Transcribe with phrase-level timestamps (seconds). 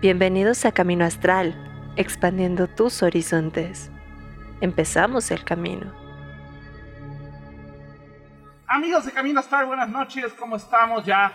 [0.00, 1.56] Bienvenidos a Camino Astral,
[1.96, 3.90] expandiendo tus horizontes.
[4.60, 5.92] Empezamos el camino.
[8.68, 11.04] Amigos de Camino Astral, buenas noches, ¿cómo estamos?
[11.04, 11.32] Ya,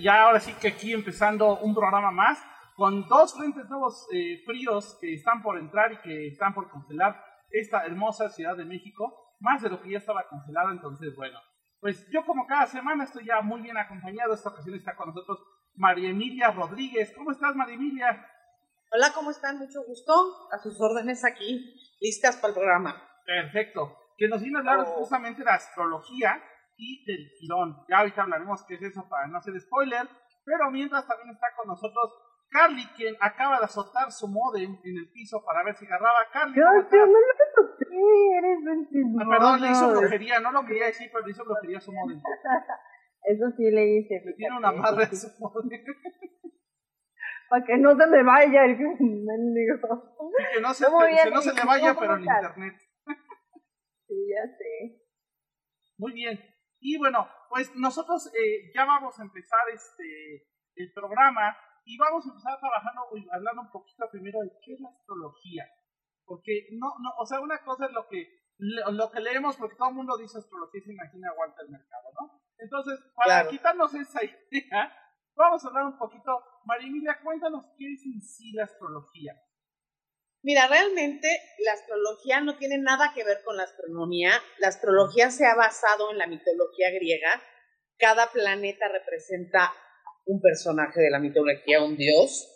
[0.00, 2.42] ya ahora sí que aquí empezando un programa más
[2.74, 7.22] con dos frentes nuevos eh, fríos que están por entrar y que están por congelar
[7.50, 11.38] esta hermosa Ciudad de México, más de lo que ya estaba congelada, entonces bueno,
[11.80, 15.38] pues yo como cada semana estoy ya muy bien acompañado, esta ocasión está con nosotros
[15.76, 17.12] María Emilia Rodríguez.
[17.16, 18.26] ¿Cómo estás, María Emilia?
[18.90, 19.58] Hola, ¿cómo están?
[19.58, 20.12] Mucho gusto.
[20.52, 23.02] A sus órdenes aquí, listas para el programa.
[23.24, 23.96] Perfecto.
[24.16, 24.84] Que nos viene a hablar oh.
[24.98, 26.42] justamente de astrología
[26.76, 27.84] y del tirón.
[27.88, 30.08] Ya ahorita hablaremos qué es eso para no hacer spoiler.
[30.44, 32.12] Pero mientras también está con nosotros
[32.48, 36.26] Carly, quien acaba de azotar su modem en el piso para ver si agarraba.
[36.32, 37.84] Carly, yo, no lo toqué,
[38.38, 38.58] eres
[39.20, 42.22] ah, Perdón, le hizo brujería, no lo quería decir, pero le hizo brujería su modem.
[43.26, 44.22] Eso sí le hice.
[44.24, 45.28] Le tiene una madre su
[47.48, 49.76] Para que no se me vaya el mendigo.
[50.38, 52.74] Y que no se, que no se le vaya, pero en internet.
[54.06, 55.02] sí, ya sé.
[55.98, 56.40] Muy bien.
[56.80, 60.46] Y bueno, pues nosotros eh, ya vamos a empezar este
[60.76, 63.02] el programa y vamos a empezar trabajando,
[63.32, 65.66] hablando un poquito primero de qué es la astrología.
[66.24, 68.26] Porque no, no, o sea, una cosa es lo que,
[68.58, 72.10] lo que leemos, porque todo el mundo dice astrología y se imagina aguanta el mercado,
[72.20, 72.45] ¿no?
[72.58, 74.92] Entonces, para quitarnos esa idea,
[75.34, 76.42] vamos a hablar un poquito.
[76.64, 79.34] María Emilia, cuéntanos qué es en sí la astrología.
[80.42, 81.28] Mira, realmente
[81.64, 84.30] la astrología no tiene nada que ver con la astronomía.
[84.58, 87.42] La astrología se ha basado en la mitología griega.
[87.98, 89.72] Cada planeta representa
[90.24, 92.48] un personaje de la mitología, un dios,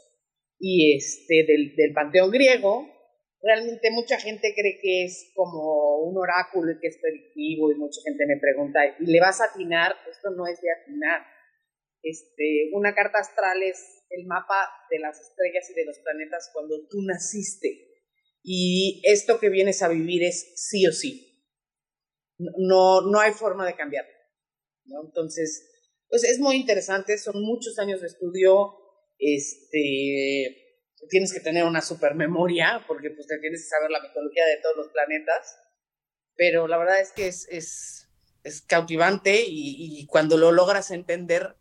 [0.58, 2.86] y este del, del panteón griego.
[3.42, 8.00] Realmente mucha gente cree que es como un oráculo y que es predictivo y mucha
[8.04, 9.94] gente me pregunta, ¿y le vas a atinar?
[10.10, 11.22] Esto no es de atinar.
[12.02, 16.86] Este, una carta astral es el mapa de las estrellas y de los planetas cuando
[16.88, 17.88] tú naciste.
[18.42, 21.46] Y esto que vienes a vivir es sí o sí.
[22.38, 24.12] No, no hay forma de cambiarlo.
[25.04, 25.66] Entonces,
[26.08, 28.76] pues es muy interesante, son muchos años de estudio.
[29.18, 30.59] Este,
[31.08, 34.58] tienes que tener una super memoria, porque pues te tienes que saber la mitología de
[34.62, 35.56] todos los planetas,
[36.36, 38.08] pero la verdad es que es, es,
[38.44, 41.56] es cautivante y, y, cuando lo logras entender,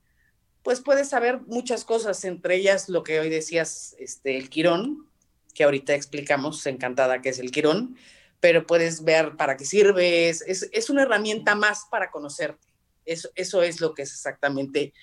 [0.64, 5.10] pues puedes saber muchas cosas, entre ellas lo que hoy decías, este, el quirón,
[5.54, 7.98] que ahorita explicamos, encantada que es el quirón,
[8.40, 12.68] pero puedes ver para qué sirve, es, es, una herramienta más para conocerte.
[13.06, 14.94] Eso, eso es lo que es exactamente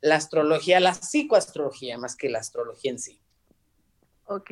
[0.00, 3.20] la astrología, la psicoastrología, más que la astrología en sí.
[4.28, 4.50] Ok.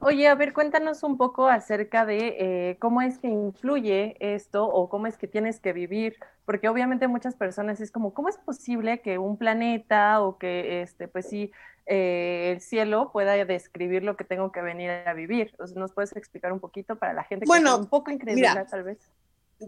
[0.00, 4.88] Oye, a ver, cuéntanos un poco acerca de eh, cómo es que influye esto o
[4.88, 9.00] cómo es que tienes que vivir, porque obviamente muchas personas es como, ¿cómo es posible
[9.00, 11.52] que un planeta o que, este, pues sí,
[11.86, 15.54] eh, el cielo pueda describir lo que tengo que venir a vivir?
[15.76, 18.82] ¿Nos puedes explicar un poquito para la gente que bueno, es un poco incrédula tal
[18.82, 18.98] vez?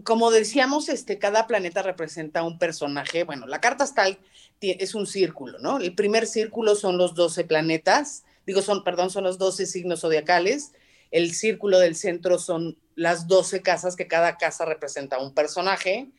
[0.03, 3.23] Como decíamos, este, cada planeta representa un personaje.
[3.23, 4.19] Bueno, la carta astral
[4.59, 5.77] es un círculo, ¿no?
[5.77, 10.71] El primer círculo son los 12 planetas digo, son, perdón, son los 12 signos zodiacales.
[11.11, 16.11] El círculo del centro son las 12 casas, que cada casa representa un personaje.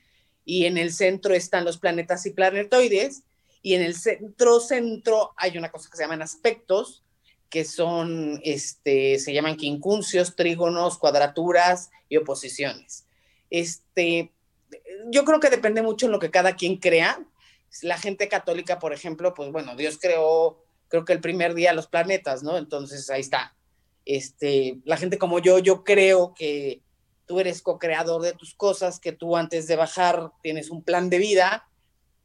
[0.45, 3.25] Y en el centro están los planetas y planetoides.
[3.63, 7.05] Y en el centro, centro, hay una cosa que se llaman aspectos,
[7.51, 13.07] que son, este, se llaman quincuncios, trígonos, cuadraturas y oposiciones.
[13.51, 14.33] Este,
[15.11, 17.25] yo creo que depende mucho en lo que cada quien crea.
[17.83, 21.87] La gente católica, por ejemplo, pues bueno, Dios creó creo que el primer día los
[21.87, 22.57] planetas, ¿no?
[22.59, 23.55] Entonces ahí está.
[24.05, 26.81] Este, la gente como yo, yo creo que
[27.27, 31.19] tú eres co-creador de tus cosas, que tú antes de bajar tienes un plan de
[31.19, 31.69] vida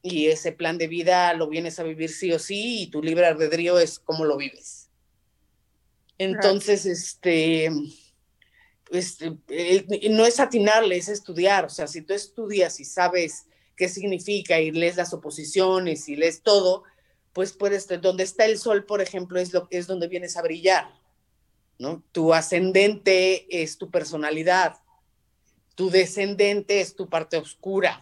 [0.04, 3.26] y ese plan de vida lo vienes a vivir sí o sí y tu libre
[3.26, 4.90] albedrío es cómo lo vives.
[6.18, 7.72] Entonces, este,
[8.88, 9.18] pues,
[10.12, 11.66] no es atinarle, es estudiar.
[11.66, 16.44] O sea, si tú estudias y sabes qué significa y lees las oposiciones y lees
[16.44, 16.84] todo,
[17.34, 20.90] pues puedes, donde está el sol, por ejemplo, es, lo, es donde vienes a brillar,
[21.79, 22.03] ¿no?
[22.11, 24.78] Tu ascendente es tu personalidad,
[25.76, 28.02] tu descendente es tu parte oscura,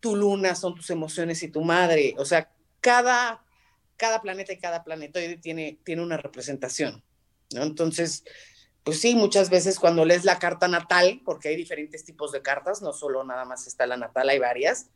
[0.00, 3.44] tu luna son tus emociones y tu madre, o sea, cada,
[3.96, 7.02] cada planeta y cada planetoide tiene, tiene una representación,
[7.54, 7.62] ¿no?
[7.62, 8.24] Entonces,
[8.84, 12.82] pues sí, muchas veces cuando lees la carta natal, porque hay diferentes tipos de cartas,
[12.82, 14.90] no solo nada más está la natal, hay varias,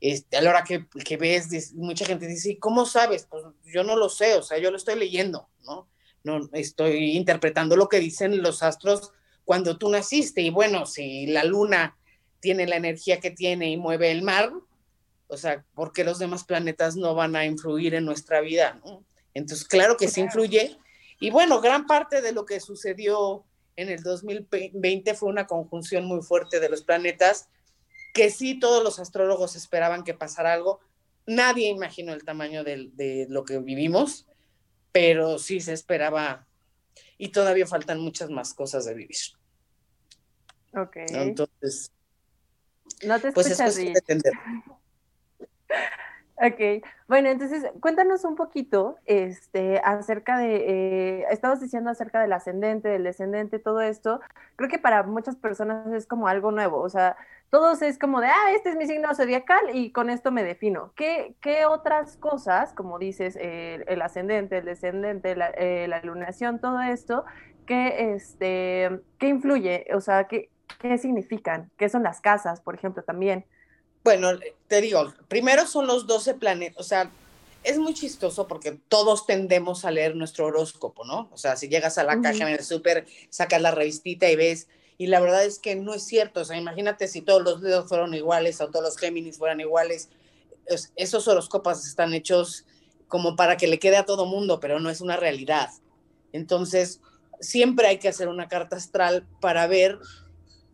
[0.00, 3.26] este, a la hora que, que ves, mucha gente dice, ¿cómo sabes?
[3.28, 5.88] Pues yo no lo sé, o sea, yo lo estoy leyendo, ¿no?
[6.24, 9.12] No estoy interpretando lo que dicen los astros
[9.44, 10.42] cuando tú naciste.
[10.42, 11.96] Y bueno, si la luna
[12.40, 14.52] tiene la energía que tiene y mueve el mar,
[15.28, 18.80] o sea, ¿por qué los demás planetas no van a influir en nuestra vida?
[18.84, 19.04] ¿no?
[19.34, 20.76] Entonces, claro que sí influye
[21.20, 23.44] Y bueno, gran parte de lo que sucedió
[23.76, 27.48] en el 2020 fue una conjunción muy fuerte de los planetas,
[28.18, 30.80] que sí todos los astrólogos esperaban que pasara algo.
[31.24, 34.26] Nadie imaginó el tamaño de, de lo que vivimos,
[34.90, 36.48] pero sí se esperaba
[37.16, 39.18] y todavía faltan muchas más cosas de vivir.
[40.74, 40.96] Ok.
[41.10, 41.92] Entonces,
[43.04, 44.32] no te pues es escuchas cuestión bien.
[46.40, 52.88] Ok, bueno, entonces cuéntanos un poquito este, acerca de, eh, estabas diciendo acerca del ascendente,
[52.88, 54.20] del descendente, todo esto.
[54.54, 57.16] Creo que para muchas personas es como algo nuevo, o sea,
[57.50, 60.92] todos es como de, ah, este es mi signo zodiacal y con esto me defino.
[60.94, 67.24] ¿Qué, qué otras cosas, como dices, el ascendente, el descendente, la, eh, lunación, todo esto,
[67.66, 69.86] qué, este, qué influye?
[69.92, 70.50] O sea, ¿qué,
[70.80, 71.70] qué significan?
[71.76, 73.44] ¿Qué son las casas, por ejemplo, también?
[74.04, 74.30] Bueno,
[74.68, 77.10] te digo, primero son los 12 planetas, o sea,
[77.64, 81.28] es muy chistoso porque todos tendemos a leer nuestro horóscopo, ¿no?
[81.32, 84.68] O sea, si llegas a la caja en el súper, sacas la revistita y ves,
[84.96, 87.88] y la verdad es que no es cierto, o sea, imagínate si todos los dedos
[87.88, 90.08] fueron iguales o todos los Géminis fueran iguales,
[90.66, 92.64] es- esos horóscopos están hechos
[93.08, 95.70] como para que le quede a todo mundo, pero no es una realidad.
[96.32, 97.00] Entonces,
[97.40, 99.98] siempre hay que hacer una carta astral para ver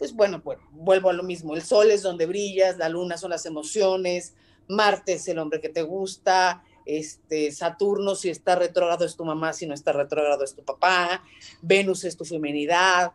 [0.05, 1.55] pues bueno, pues vuelvo a lo mismo.
[1.55, 4.35] El sol es donde brillas, la luna son las emociones,
[4.69, 9.55] Marte es el hombre que te gusta, este, Saturno si está retrógrado es tu mamá,
[9.55, 11.25] si no está retrógrado es tu papá,
[11.63, 13.13] Venus es tu feminidad,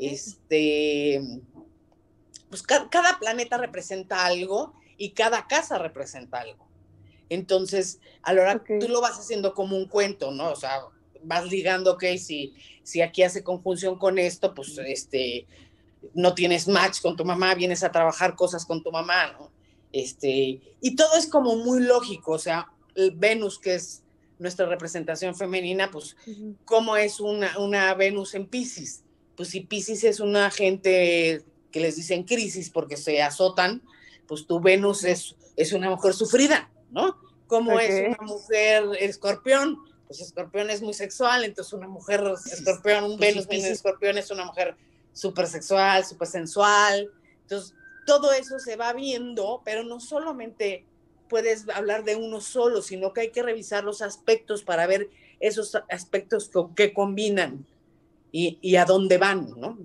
[0.00, 1.20] este,
[2.48, 6.70] pues ca- cada planeta representa algo y cada casa representa algo.
[7.28, 8.70] Entonces, a la hora Ok.
[8.80, 10.50] tú lo vas haciendo como un cuento, ¿no?
[10.52, 10.80] O sea,
[11.22, 15.46] vas ligando, ok, si, si aquí hace conjunción con esto, pues este,
[16.14, 19.50] no tienes match con tu mamá, vienes a trabajar cosas con tu mamá, ¿no?
[19.92, 24.02] Este, y todo es como muy lógico, o sea, el Venus, que es
[24.38, 26.16] nuestra representación femenina, pues.
[26.64, 29.02] ¿cómo es una, una Venus en Pisces?
[29.36, 33.82] Pues si Pisces es una gente que les dicen crisis porque se azotan,
[34.26, 37.16] pues tu Venus es, es una mujer sufrida, ¿no?
[37.46, 37.80] ¿Cómo Ok.
[37.80, 39.78] es una mujer escorpión?
[40.06, 44.30] Pues escorpión es muy sexual, entonces una mujer escorpión, un Pues Venus en escorpión es
[44.30, 44.76] una mujer
[45.12, 47.10] súper sexual, súper sensual.
[47.42, 50.86] Entonces, todo eso se va viendo, pero no solamente
[51.28, 55.08] puedes hablar de uno solo, sino que hay que revisar los aspectos para ver
[55.38, 57.66] esos aspectos co- que combinan
[58.32, 59.78] y, y a dónde van, ¿no?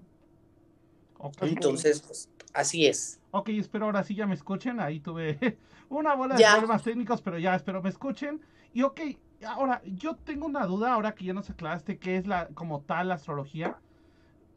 [1.20, 1.42] Ok.
[1.44, 3.20] Entonces, pues así es.
[3.32, 4.80] Ok, espero ahora sí ya me escuchen.
[4.80, 5.38] Ahí tuve
[5.90, 6.52] una bola de Ya.
[6.52, 8.42] problemas técnicos, pero ya espero me escuchen.
[8.74, 9.02] Y ok,
[9.46, 13.10] ahora yo tengo una duda, ahora que ya nos aclaraste qué es la como tal
[13.10, 13.78] la astrología.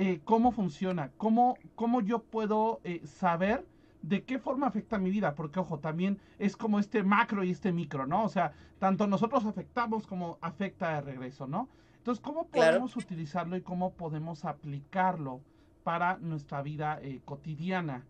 [0.01, 1.11] Eh, ¿Cómo funciona?
[1.17, 3.67] ¿Cómo, cómo yo puedo eh, saber
[4.03, 5.35] de qué forma afecta mi vida?
[5.35, 8.23] Porque, ojo, también es como este macro y este micro, ¿no?
[8.25, 11.69] O sea, tanto nosotros afectamos como afecta de regreso, ¿no?
[11.97, 12.79] Entonces, ¿cómo Claro.
[12.79, 15.41] podemos utilizarlo y cómo podemos aplicarlo
[15.83, 18.05] para nuestra vida eh, cotidiana?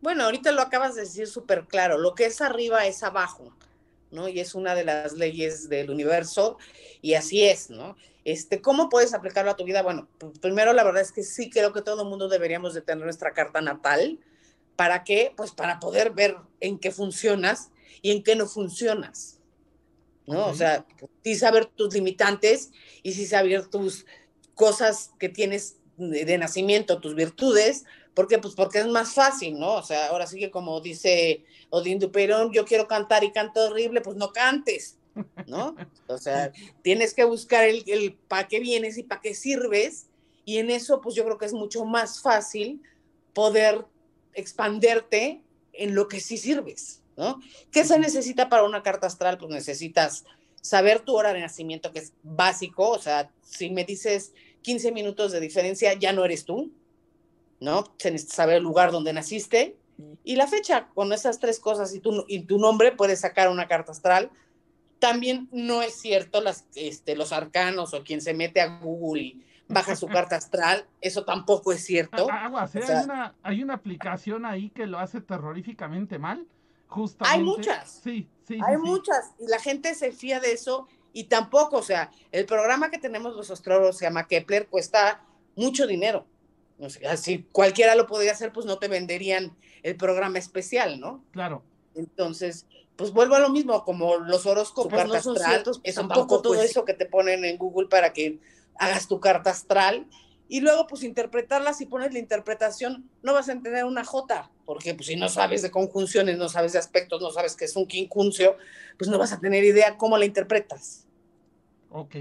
[0.00, 3.52] Bueno, ahorita lo acabas de decir súper claro, lo que es arriba es abajo,
[4.10, 4.28] ¿no?
[4.28, 6.58] Y es una de las leyes del universo
[7.02, 7.96] y así es, ¿no?
[8.24, 9.82] Este, ¿Cómo puedes aplicarlo a tu vida?
[9.82, 12.82] Bueno, pr- primero la verdad es que sí creo que todo el mundo deberíamos de
[12.82, 14.18] tener nuestra carta natal.
[14.76, 15.32] ¿Para qué?
[15.36, 17.70] Pues para poder ver en qué funcionas
[18.02, 19.40] y en qué no funcionas,
[20.26, 20.46] ¿no?
[20.46, 20.86] O sea,
[21.24, 22.70] sí saber tus limitantes
[23.02, 24.06] y sí saber tus
[24.54, 27.84] cosas que tienes de nacimiento, tus virtudes,
[28.18, 28.40] ¿Por qué?
[28.40, 29.76] Pues porque es más fácil, ¿no?
[29.76, 34.00] O sea, ahora sí que como dice Odín Duperón, yo quiero cantar y canto horrible,
[34.00, 34.96] pues no cantes,
[35.46, 35.76] ¿no?
[36.08, 36.50] O sea,
[36.82, 40.08] tienes que buscar el, el para qué vienes y para qué sirves,
[40.44, 42.82] y en eso, pues yo creo que es mucho más fácil
[43.34, 43.86] poder
[44.34, 45.40] expanderte
[45.72, 47.40] en lo que sí sirves, ¿no?
[47.70, 49.38] ¿Qué se necesita para una carta astral?
[49.38, 50.24] Pues necesitas
[50.60, 54.32] saber tu hora de nacimiento, que es básico, o sea, si me dices
[54.62, 56.72] 15 minutos de diferencia, ya no eres tú,
[57.60, 57.84] ¿no?
[57.98, 59.76] Se necesita saber el lugar donde naciste
[60.24, 60.88] y la fecha.
[60.94, 64.30] Con esas tres cosas y tu, y tu nombre puedes sacar una carta astral.
[64.98, 69.44] También no es cierto las, este, los arcanos o quien se mete a Google y
[69.68, 72.26] baja su carta astral, eso tampoco es cierto.
[72.30, 72.80] Aguas, ¿eh?
[72.82, 76.46] O sea- hay, una, hay una aplicación ahí que lo hace terroríficamente mal.
[76.88, 77.38] Justamente.
[77.38, 78.00] Hay muchas.
[78.02, 78.54] Sí, sí.
[78.54, 78.82] sí, Hay sí.
[78.82, 82.98] muchas y la gente se fía de eso y tampoco, o sea, el programa que
[82.98, 85.20] tenemos los astrólogos se llama Kepler, cuesta
[85.54, 86.24] mucho dinero.
[86.80, 91.24] O sea, si cualquiera lo podría hacer, pues no te venderían el programa especial, ¿no?
[91.32, 91.62] Claro.
[91.94, 92.66] Entonces,
[92.96, 96.40] pues vuelvo a lo mismo, como los horóscopos carta no astral, ciertos, es un poco
[96.42, 96.70] todo pues.
[96.70, 98.38] eso que te ponen en Google para que
[98.76, 100.06] hagas tu carta astral
[100.48, 104.94] y luego pues interpretarla, si pones la interpretación, no vas a entender una J, porque
[104.94, 107.86] pues si no sabes de conjunciones, no sabes de aspectos, no sabes qué es un
[107.86, 108.56] quincuncio,
[108.96, 111.06] pues no vas a tener idea cómo la interpretas.
[111.90, 112.16] Ok.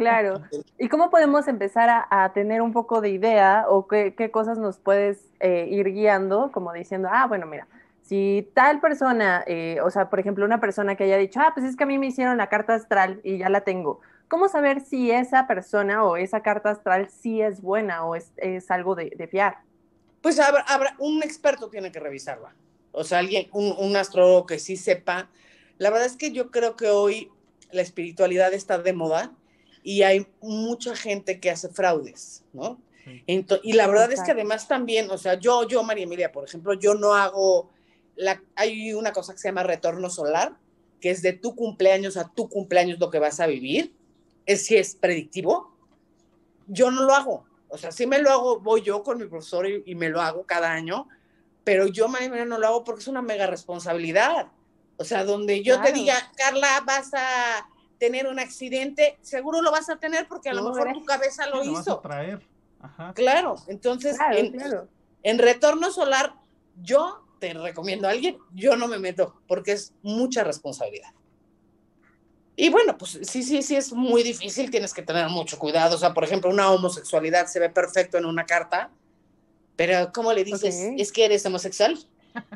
[0.00, 0.42] Claro.
[0.78, 4.58] ¿Y cómo podemos empezar a, a tener un poco de idea o qué, qué cosas
[4.58, 7.68] nos puedes eh, ir guiando, como diciendo, ah, bueno, mira,
[8.02, 11.66] si tal persona, eh, o sea, por ejemplo, una persona que haya dicho, ah, pues
[11.66, 14.80] es que a mí me hicieron la carta astral y ya la tengo, ¿cómo saber
[14.80, 19.12] si esa persona o esa carta astral sí es buena o es, es algo de,
[19.16, 19.58] de fiar?
[20.22, 22.54] Pues habrá, habrá- un experto tiene que revisarla.
[22.92, 25.28] O sea, alguien, un, un astrólogo que sí sepa.
[25.78, 27.30] La verdad es que yo creo que hoy
[27.70, 29.30] la espiritualidad está de moda
[29.82, 32.78] y hay mucha gente que hace fraudes, ¿no?
[33.04, 33.22] Sí.
[33.26, 36.44] Ento- y la verdad es que además también, o sea, yo, yo, María Emilia, por
[36.44, 37.70] ejemplo, yo no hago,
[38.16, 40.56] la, hay una cosa que se llama retorno solar,
[41.00, 43.94] que es de tu cumpleaños a tu cumpleaños lo que vas a vivir,
[44.44, 45.74] es si es predictivo.
[46.66, 49.66] Yo no lo hago, o sea, sí me lo hago, voy yo con mi profesor
[49.66, 51.08] y, y me lo hago cada año,
[51.64, 54.48] pero yo, María Emilia, no lo hago porque es una mega responsabilidad.
[54.96, 57.66] O sea, donde yo te diga, Carla, vas a
[58.00, 61.62] tener un accidente, seguro lo vas a tener porque a lo mejor tu cabeza lo
[61.62, 61.98] Sí, vas hizo.
[61.98, 62.46] a traer.
[62.80, 63.12] Ajá.
[63.14, 64.88] Claro, entonces Claro, en, claro.
[65.22, 66.34] en retorno solar,
[66.82, 71.10] yo te recomiendo a alguien, yo no me meto porque es mucha responsabilidad.
[72.56, 75.96] Y bueno, pues sí, sí, sí, es muy difícil, tienes que tener mucho cuidado.
[75.96, 78.90] O sea, por ejemplo, una homosexualidad se ve perfecto en una carta,
[79.76, 80.74] pero ¿cómo le dices?
[80.92, 80.94] Ok.
[81.00, 81.98] ¿Es que eres homosexual?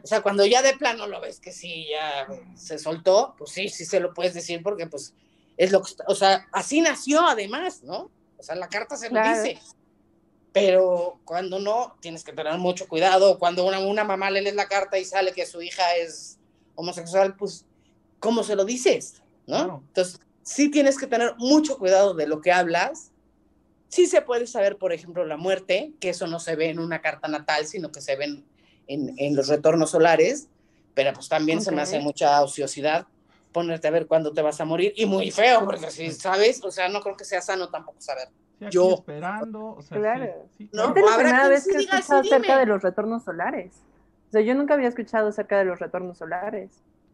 [0.02, 3.68] O sea, cuando ya de plano lo ves que sí, ya se soltó, pues sí,
[3.68, 5.14] sí se lo puedes decir porque pues
[5.56, 8.10] es lo que, está- o sea, así nació además, ¿no?
[8.38, 9.42] O sea, la carta se lo Claro.
[9.42, 9.60] dice.
[10.52, 13.38] Pero cuando no, tienes que tener mucho cuidado.
[13.38, 16.38] Cuando una, una mamá le lees la carta y sale que su hija es
[16.76, 17.64] homosexual, pues,
[18.20, 19.22] ¿cómo se lo dices?
[19.46, 19.56] ¿No?
[19.56, 19.82] Claro.
[19.88, 23.10] Entonces, sí tienes que tener mucho cuidado de lo que hablas.
[23.88, 27.00] Sí se puede saber, por ejemplo, la muerte, que eso no se ve en una
[27.00, 28.44] carta natal, sino que se ven
[28.86, 30.48] en, en los retornos solares,
[30.94, 33.06] pero pues también se me hace mucha ociosidad
[33.54, 36.70] ponerte a ver cuándo te vas a morir y muy feo, porque si sabes, o
[36.70, 38.28] sea, no creo que sea sano tampoco saber.
[38.58, 39.76] Sí, Yo- esperando.
[39.76, 40.48] O sea, Claro.
[40.58, 42.58] sí, sí, No, Esta es la primera vez que he escuchado acerca dime.
[42.60, 43.72] de los retornos solares.
[44.28, 46.70] O sea, yo nunca había escuchado acerca de los retornos solares.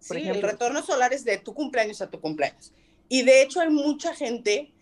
[0.08, 0.46] por Sí, ejemplo.
[0.46, 2.72] el retorno solar es de tu cumpleaños a tu cumpleaños.
[3.10, 4.72] Y de hecho hay mucha gente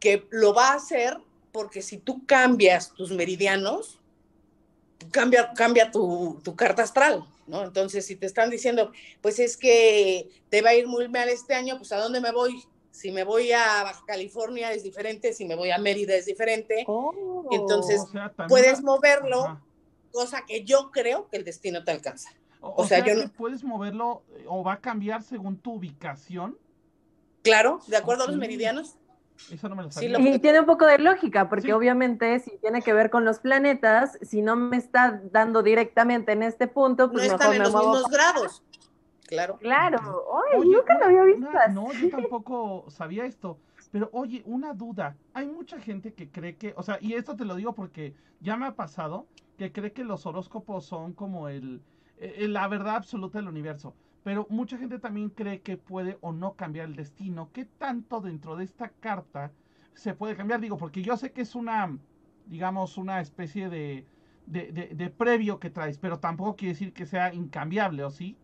[0.00, 1.18] que lo va a hacer
[1.52, 4.00] porque si tú cambias tus meridianos,
[5.10, 7.64] cambia, cambia tu, tu carta astral, ¿no?
[7.64, 11.54] Entonces, si te están diciendo, pues es que te va a ir muy mal este
[11.54, 12.62] año, pues ¿a dónde me voy?
[12.90, 16.84] Si me voy a Baja California es diferente, si me voy a Mérida es diferente,
[16.86, 17.46] Oh.
[17.50, 19.62] Entonces, O sea, también puedes moverlo, Ajá.
[20.12, 22.30] cosa que yo creo que el destino te alcanza.
[22.60, 26.58] O, sea, sea, yo no- puedes moverlo eh, o va a cambiar según tu ubicación.
[27.42, 28.96] Claro, de acuerdo a los meridianos.
[29.50, 30.18] Eso no me lo Sí, sabía.
[30.18, 31.72] lo- Y tiene un poco de lógica, porque Sí.
[31.72, 36.42] obviamente si tiene que ver con los planetas, si no me está dando directamente en
[36.42, 37.92] este punto, No pues están mejor en me los muevo.
[37.92, 38.62] mismos grados.
[39.26, 39.58] Claro.
[39.58, 39.98] Claro,
[40.52, 41.74] Ay, Oye, nunca lo había visto una- así.
[41.74, 43.58] no, yo tampoco sabía esto.
[43.90, 45.16] Pero oye, una duda.
[45.32, 48.56] Hay mucha gente que cree que, o sea, y esto te lo digo porque ya
[48.56, 49.26] me ha pasado,
[49.58, 51.80] que cree que los horóscopos son como el,
[52.18, 53.94] eh, la verdad absoluta del universo.
[54.26, 57.50] Pero mucha gente también cree que puede o no cambiar el destino.
[57.52, 59.52] ¿Qué tanto dentro de esta carta
[59.94, 60.60] se puede cambiar?
[60.60, 61.96] Digo, porque yo sé que es una,
[62.46, 64.04] digamos, una especie de,
[64.46, 68.36] de, de- de previo que traes, pero tampoco quiere decir que sea incambiable, ¿o sí?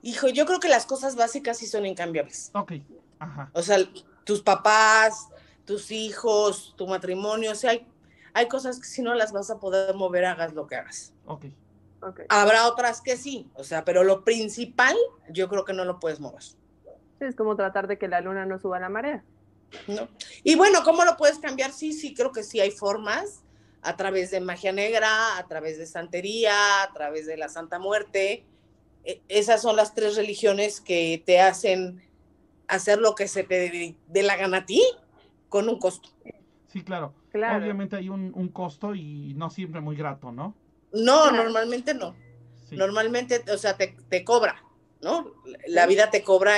[0.00, 2.50] Hijo, yo creo que las cosas básicas sí son incambiables.
[2.54, 2.72] Ok,
[3.18, 3.50] ajá.
[3.52, 3.76] O sea,
[4.24, 5.28] tus papás,
[5.66, 7.86] tus hijos, tu matrimonio, o sea, hay,
[8.32, 11.12] hay cosas que si no las vas a poder mover, hagas lo que hagas.
[11.26, 11.44] Ok.
[12.28, 14.96] Habrá otras que sí, o sea, pero lo principal
[15.30, 16.42] yo creo que no lo puedes mover.
[16.42, 16.56] Sí,
[17.20, 19.24] es como tratar de que la luna no suba a la marea.
[19.88, 20.08] ¿no?
[20.42, 21.72] Y bueno, ¿cómo lo puedes cambiar?
[21.72, 23.42] Sí, sí, creo que sí hay formas,
[23.80, 28.44] a través de magia negra, a través de santería, a través de la Santa Muerte.
[29.04, 32.02] E- Esas son las tres religiones que te hacen
[32.68, 34.82] hacer lo que se te dé la gana a ti
[35.48, 36.10] con un costo.
[36.68, 37.14] Sí, claro.
[37.30, 37.62] Claro.
[37.62, 40.54] Obviamente hay un, un costo y no siempre muy grato, ¿no?
[40.92, 41.36] No, Claro.
[41.44, 42.14] normalmente no.
[42.68, 42.76] Sí.
[42.76, 44.62] Normalmente, o sea, te, te cobra,
[45.02, 45.32] ¿no?
[45.66, 46.54] La vida te cobra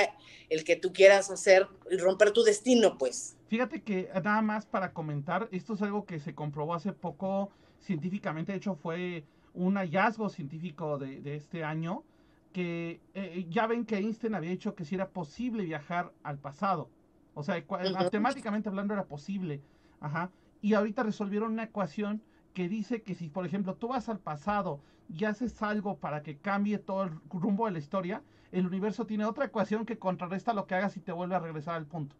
[0.49, 3.35] el que tú quieras hacer y romper tu destino, pues.
[3.47, 7.51] Fíjate que eh, nada más para comentar, esto es algo que se comprobó hace poco
[7.81, 12.03] científicamente, de hecho fue un hallazgo científico de, de este año,
[12.51, 16.89] que eh, ya ven que Einstein había dicho que si era posible viajar al pasado,
[17.33, 17.61] o sea,
[17.93, 19.61] matemáticamente hablando era posible,
[19.99, 22.21] ajá, y ahorita resolvieron una ecuación
[22.55, 24.79] que dice que si, por ejemplo, tú vas al pasado
[25.13, 29.25] y haces algo para que cambie todo el rumbo de la historia, el universo tiene
[29.25, 32.15] otra ecuación que contrarresta lo que hagas y te vuelve a regresar al punto.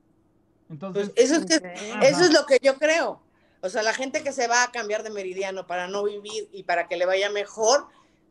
[0.69, 1.73] Entonces, Pues eso es, que,
[2.03, 3.21] eso es lo que yo creo.
[3.61, 6.63] O sea, la gente que se va a cambiar de meridiano para no vivir y
[6.63, 7.87] para que le vaya mejor,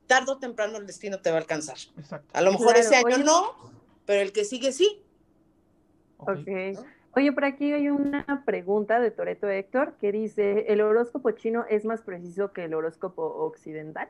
[0.07, 1.79] tarde o temprano el destino te va a alcanzar.
[1.97, 2.29] exacto.
[2.35, 3.25] A lo mejor Claro, ese año oye.
[3.25, 3.55] no,
[4.05, 5.03] pero el que sigue sí.
[6.19, 6.29] ok.
[6.29, 6.87] Ok.
[7.17, 11.85] Oye, por aquí hay una pregunta de Toreto Héctor que dice, ¿el horóscopo chino es
[11.85, 14.09] más preciso que el horóscopo occidental?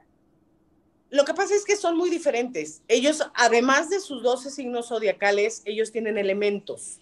[1.11, 2.82] Lo que pasa es que son muy diferentes.
[2.88, 7.00] Ellos, además de sus 12 signos zodiacales, ellos tienen elementos.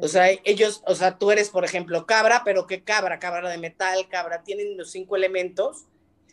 [0.00, 3.18] O sea, ellos, o sea, tú eres, por ejemplo, cabra, pero ¿qué cabra?
[3.18, 5.86] Cabra de metal, cabra, tienen los cinco elementos.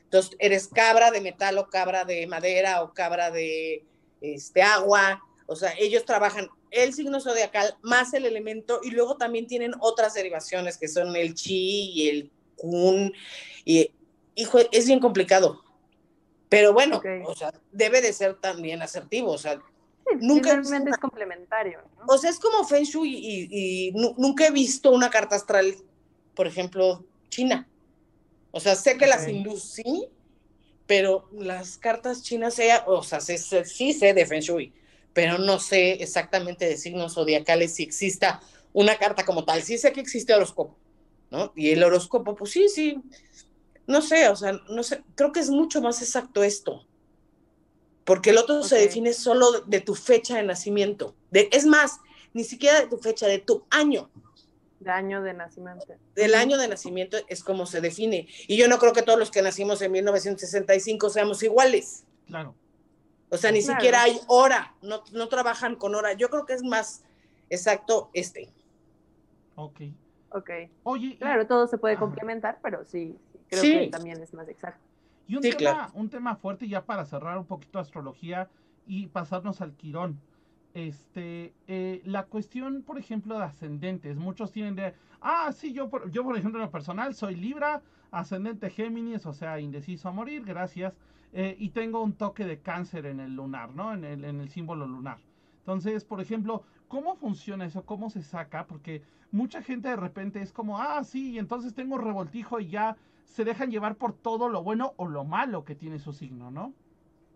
[0.04, 3.84] Entonces, eres cabra de metal o cabra de madera o cabra de
[4.22, 5.24] este, agua.
[5.48, 10.14] O sea, ellos trabajan el signo zodiacal más el elemento y luego también tienen otras
[10.14, 13.14] derivaciones que son el chi y el kun.
[13.66, 13.92] Y,
[14.36, 15.64] hijo, es bien complicado.
[16.50, 17.06] Pero bueno, Ok.
[17.26, 19.32] o sea, debe de ser también asertivo.
[19.32, 19.60] O sea,
[20.10, 22.06] Sí, Nunca visto es complementario, ¿no?
[22.14, 25.76] o sea, es como Feng Shui y, y nu- nunca he visto una carta astral,
[26.34, 27.68] por ejemplo, china.
[28.52, 29.30] O sea, sé que las Ok.
[29.30, 30.08] hindús sí,
[30.86, 34.74] pero las cartas chinas, o sea, sé- sí sé de Feng Shui,
[35.18, 38.40] pero no sé exactamente de signos zodiacales si exista
[38.72, 39.64] una carta como tal.
[39.64, 40.78] Sí sé que existe horóscopo,
[41.32, 41.54] ¿no?
[41.56, 43.02] Y el horóscopo, pues sí, sí.
[43.88, 46.86] No sé, o sea, no sé, creo que es mucho más exacto esto.
[48.06, 51.16] Porque el otro se define solo de, de tu fecha de nacimiento.
[51.32, 51.98] De, es más,
[52.34, 54.12] ni siquiera de tu fecha, de tu año.
[54.80, 55.96] De año de nacimiento.
[56.14, 58.28] Del año de nacimiento es como se define.
[58.48, 62.04] Y yo no creo que todos los que nacimos en 1965 seamos iguales.
[62.28, 62.54] Claro.
[63.30, 63.80] O sea, ni Claro.
[63.80, 66.14] siquiera hay hora, no, no trabajan con hora.
[66.14, 67.04] Yo creo que es más
[67.50, 68.50] exacto este.
[69.56, 69.82] Ok.
[70.32, 70.50] Ok.
[70.84, 73.72] Oye, y- Claro, todo se puede complementar, pero sí, sí, creo Sí.
[73.80, 74.80] que también es más exacto.
[75.28, 75.92] Y un, Sí, tema, claro.
[75.96, 78.50] un tema fuerte ya para cerrar un poquito astrología
[78.86, 80.20] y pasarnos al quirón.
[80.74, 84.16] Este, eh, la cuestión, por ejemplo, de ascendentes.
[84.16, 87.82] Muchos tienen de, ah, sí, yo por, yo por ejemplo en lo personal soy Libra,
[88.12, 90.94] ascendente Géminis, o sea, indeciso a morir, gracias.
[91.34, 93.94] Eh, y tengo un toque de cáncer en el lunar, ¿no?
[93.94, 95.20] En el, en el símbolo lunar.
[95.60, 97.86] Entonces, por ejemplo, ¿cómo funciona eso?
[97.86, 98.66] ¿Cómo se saca?
[98.66, 102.96] Porque mucha gente de repente es como, ah, sí, y entonces tengo revoltijo y ya
[103.26, 106.74] se dejan llevar por todo lo bueno o lo malo que tiene su signo, ¿no?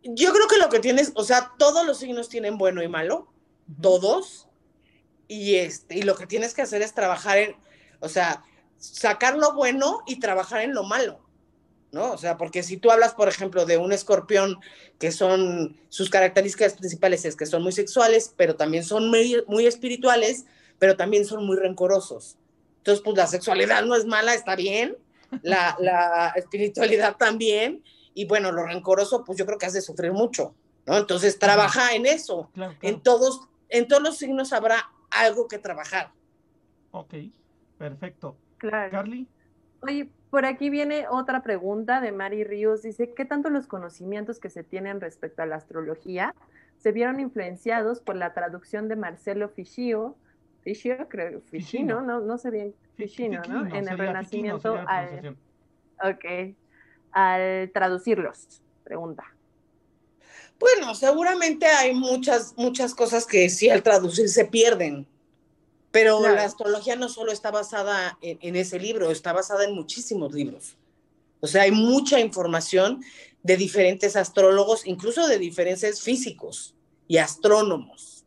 [0.03, 3.27] Yo creo que lo que tienes, o sea, todos los signos tienen bueno y malo,
[3.81, 4.47] todos.
[5.27, 7.55] Y, este, y lo que tienes que hacer es trabajar en,
[7.99, 8.43] o sea,
[8.77, 11.19] sacar lo bueno y trabajar en lo malo,
[11.91, 12.11] ¿no?
[12.11, 14.59] O sea, porque si tú hablas, por ejemplo, de un escorpión
[14.97, 19.67] que son, sus características principales es que son muy sexuales, pero también son muy, muy
[19.67, 20.45] espirituales,
[20.79, 22.37] pero también son muy rencorosos.
[22.77, 24.97] Entonces, pues la sexualidad no es mala, está bien,
[25.41, 30.11] la, la espiritualidad también, y bueno, lo rencoroso, pues yo creo que has de sufrir
[30.11, 30.97] mucho, ¿no?
[30.97, 32.49] Entonces, trabaja en eso.
[32.53, 36.11] Claro, En todos, en todos los signos habrá algo que trabajar.
[36.91, 37.13] Ok,
[37.77, 38.35] perfecto.
[38.57, 38.91] Claro.
[38.91, 39.27] Carly,
[39.81, 42.81] Oye, por aquí viene otra pregunta de Mari Ríos.
[42.81, 46.33] Dice, ¿qué tanto los conocimientos que se tienen respecto a la astrología
[46.77, 50.17] se vieron influenciados por la traducción de Marcelo Fischio?
[50.61, 52.01] Fischio, creo, Ficino, Ficino.
[52.01, 53.75] no, no sé bien, Fi- Ficino, Fiquino, ¿no?
[53.75, 55.37] En el Renacimiento al, pronunciación.
[56.01, 56.55] ok,
[57.11, 58.61] al traducirlos.
[58.83, 59.23] Pregunta.
[60.59, 65.07] Bueno, seguramente hay muchas, muchas cosas que sí al traducir se pierden,
[65.91, 66.35] pero Claro.
[66.35, 70.77] la astrología no solo está basada en, en ese libro, está basada en muchísimos libros.
[71.41, 73.03] O sea, hay mucha información
[73.43, 76.75] de diferentes astrólogos, incluso de diferentes físicos
[77.07, 78.23] y astrónomos.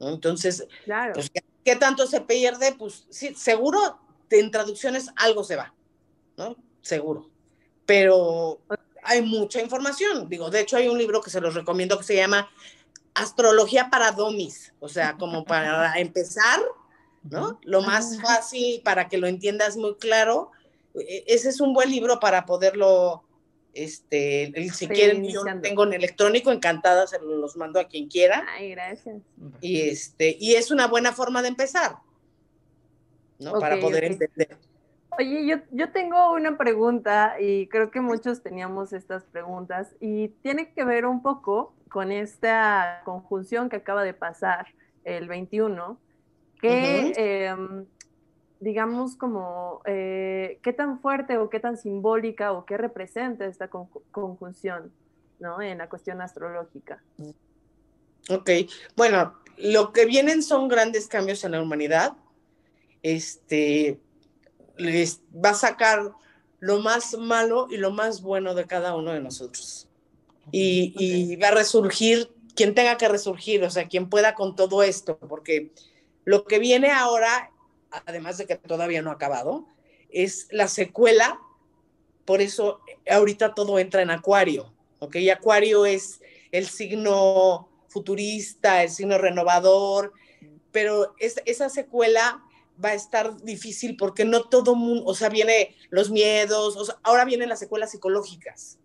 [0.00, 0.08] ¿no?
[0.10, 1.12] Entonces, Claro.
[1.14, 2.74] pues, ¿qué, qué tanto se pierde?
[2.74, 3.98] Pues sí, seguro
[4.30, 5.74] en traducciones algo se va,
[6.36, 6.56] ¿no?
[6.82, 7.30] Seguro.
[7.84, 8.58] Pero
[9.02, 10.28] hay mucha información.
[10.28, 12.48] Digo, de hecho hay un libro que se los recomiendo que se llama
[13.14, 16.60] Astrología para Domis, o sea, como para empezar,
[17.30, 17.58] ¿no?
[17.62, 20.50] Lo más fácil para que lo entiendas muy claro.
[20.94, 23.24] E- Ese es un buen libro para poderlo,
[23.74, 28.08] este, el- si Sí, quieren, yo tengo en electrónico, encantada, se los mando a quien
[28.08, 28.46] quiera.
[28.48, 29.22] Ay, gracias.
[29.60, 31.96] Y este, y es una buena forma de empezar,
[33.38, 33.58] ¿no?
[33.58, 34.56] para poder entender.
[35.18, 40.72] Oye, yo, yo tengo una pregunta y creo que muchos teníamos estas preguntas y tiene
[40.72, 44.66] que ver un poco con esta conjunción que acaba de pasar
[45.04, 45.98] el 21,
[46.60, 47.86] que em,
[48.60, 54.02] digamos como eh, qué tan fuerte o qué tan simbólica o qué representa esta conju-
[54.10, 54.92] conjunción,
[55.38, 55.60] ¿no?
[55.60, 57.02] En la cuestión astrológica.
[58.28, 58.50] Ok,
[58.96, 62.14] bueno, lo que vienen son grandes cambios en la humanidad.
[63.02, 64.00] Este
[64.76, 66.12] les va a sacar
[66.58, 69.88] lo más malo y lo más bueno de cada uno de nosotros.
[70.50, 74.82] Y, y va a resurgir quien tenga que resurgir, o sea, quien pueda con todo
[74.82, 75.72] esto, porque
[76.26, 77.52] lo que viene ahora,
[77.90, 79.66] además de que todavía no ha acabado,
[80.10, 81.40] es la secuela,
[82.24, 85.16] por eso ahorita todo entra en Acuario, ¿ok?
[85.32, 90.12] Acuario es el signo futurista, el signo renovador,
[90.72, 92.42] pero es, esa secuela
[92.84, 97.48] va a estar difícil porque no todo mundo, o sea, viene los miedos, ahora vienen
[97.48, 98.78] las secuelas psicológicas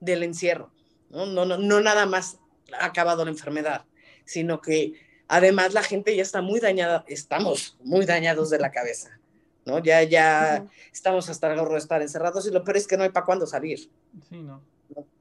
[0.00, 0.72] del encierro.
[1.10, 2.38] No, no, no nada más
[2.76, 3.84] ha acabado la enfermedad,
[4.24, 9.16] sino que además la gente ya está muy dañada, estamos muy dañados de la cabeza,
[9.64, 9.78] ¿no?
[9.78, 13.04] Ya, ya estamos hasta el gorro de estar encerrados y lo peor es que no
[13.04, 13.78] hay para cuándo salir.
[14.28, 14.60] Sí, no.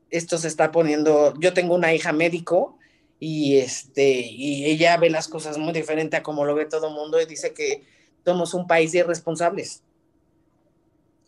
[0.09, 2.79] Esto se está poniendo, yo tengo una hija médico
[3.19, 6.95] y este y ella ve las cosas muy diferente a como lo ve todo el
[6.95, 7.83] mundo y dice que
[8.25, 9.83] somos un país de irresponsables.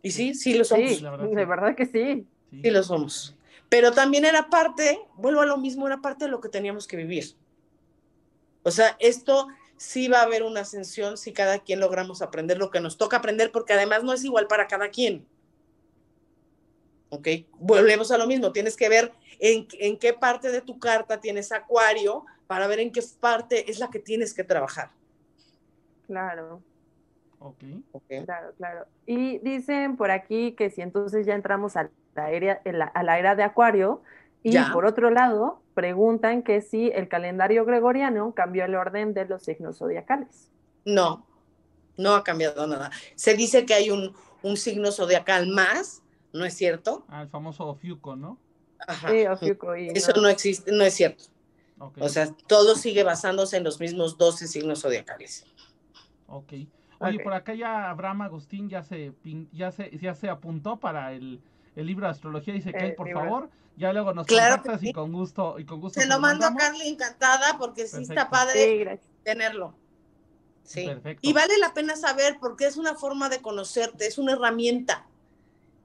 [0.02, 0.90] Y sí, sí lo somos.
[0.90, 1.36] Sí, la verdad, sí.
[1.36, 2.26] de verdad que sí.
[2.50, 2.62] Sí.
[2.64, 3.36] Sí lo somos.
[3.70, 6.98] Pero también era parte, vuelvo a lo mismo, era parte de lo que teníamos que
[6.98, 7.36] vivir.
[8.64, 9.48] O sea, esto
[9.78, 13.18] sí va a haber una ascensión si cada quien logramos aprender lo que nos toca
[13.18, 15.26] aprender, porque además no es igual para cada quien.
[17.10, 17.28] ¿Ok?
[17.60, 21.52] Volvemos a lo mismo, tienes que ver en, en qué parte de tu carta tienes
[21.52, 24.92] acuario para ver en qué parte es la que tienes que trabajar.
[26.08, 26.62] Claro,
[27.40, 27.64] Ok.
[27.94, 28.04] ¿Ok?
[28.26, 28.86] claro, claro.
[29.08, 33.02] Y dicen por aquí que si entonces ya entramos a la era, en la- a
[33.04, 34.04] la era de Acuario,
[34.44, 34.72] y Ya.
[34.74, 39.78] por otro lado, preguntan que si el calendario gregoriano cambió el orden de los signos
[39.78, 40.50] zodiacales.
[40.86, 41.26] No,
[41.98, 42.92] no ha cambiado nada.
[43.16, 46.02] Se dice que hay un, un signo zodiacal más,
[46.34, 47.06] ¿no es cierto?
[47.08, 48.38] Ah, el famoso Fiuco, ¿no?
[48.88, 49.10] Ajá.
[49.12, 51.26] Sí, Ofiuco, y Eso no- no existe, no es cierto.
[51.78, 51.98] Ok.
[52.02, 55.46] O sea, todo sigue basándose en los mismos 12 signos zodiacales.
[56.28, 56.54] Ok.
[57.00, 59.14] Oye, por acá ya Abraham Agustín ya se,
[59.52, 61.42] ya se, ya se apuntó para el,
[61.76, 62.54] el libro de astrología.
[62.54, 63.22] Dice que él, por libro.
[63.22, 64.90] favor, ya luego nos Claro contactas sí.
[64.90, 66.56] y con gusto, y con gusto Se lo lo mando a.
[66.56, 68.32] Carly encantada porque sí está Perfecto.
[68.32, 69.74] padre Sí, tenerlo.
[70.64, 70.86] Sí.
[70.86, 71.28] Perfecto.
[71.28, 75.06] Y vale la pena saber porque es una forma de conocerte, es una herramienta.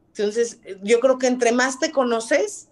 [0.09, 2.69] Entonces, yo creo que entre más te conoces,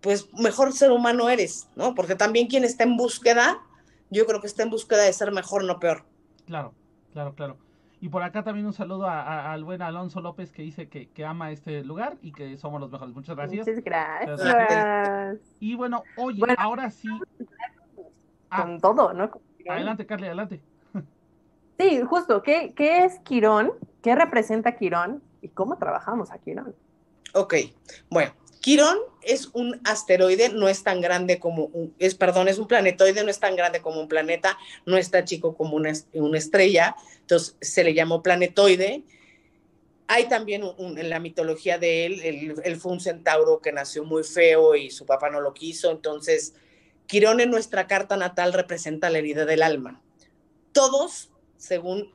[0.00, 1.94] pues mejor ser humano eres, ¿no?
[1.94, 3.60] Porque también quien está en búsqueda,
[4.10, 6.04] yo creo que está en búsqueda de ser mejor, no peor.
[6.46, 6.74] Claro,
[7.12, 7.58] claro, claro.
[8.02, 11.08] Y por acá también un saludo a- a- al buen Alonso López que dice que,
[11.10, 13.14] que ama este lugar y que somos los mejores.
[13.14, 13.66] Muchas gracias.
[13.66, 14.40] Muchas gracias.
[14.42, 15.38] Gracias.
[15.60, 16.54] Y bueno, oye, Bueno.
[16.58, 17.08] ahora sí.
[18.50, 19.30] Ah, Con todo, ¿no?
[19.30, 20.60] Con adelante, Carly, adelante.
[21.78, 22.42] Sí, justo.
[22.42, 23.72] ¿Qué, qué es Quirón?
[24.02, 25.22] ¿Qué representa Quirón?
[25.42, 26.74] ¿Y cómo trabajamos a Quirón?
[27.34, 27.54] Ok,
[28.10, 32.66] bueno, Quirón es un asteroide, no es tan grande como un, es, perdón, es un
[32.66, 36.38] planetoide, no es tan grande como un planeta, no es tan chico como una, una
[36.38, 39.02] estrella, entonces se le llamó planetoide.
[40.08, 44.04] Hay también un- en la mitología de él, él, él fue un centauro que nació
[44.04, 46.54] muy feo y su papá no lo quiso, entonces
[47.06, 50.00] Quirón en nuestra carta natal representa la herida del alma.
[50.72, 52.14] Todos, según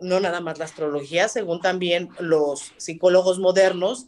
[0.00, 4.06] no nada más la astrología, según también los psicólogos modernos,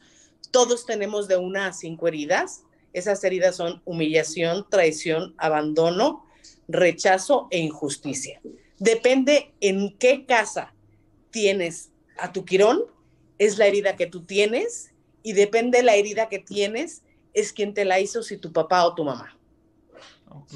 [0.50, 2.64] todos tenemos de una a cinco heridas.
[2.92, 6.26] Esas heridas son humillación, traición, abandono,
[6.68, 8.40] rechazo e injusticia.
[8.78, 10.74] Depende en qué casa
[11.30, 12.82] tienes a tu quirón,
[13.38, 17.02] es la herida que tú tienes, y depende la herida que tienes,
[17.32, 19.36] es quien te la hizo, si tu papá o tu mamá.
[20.28, 20.52] Ok.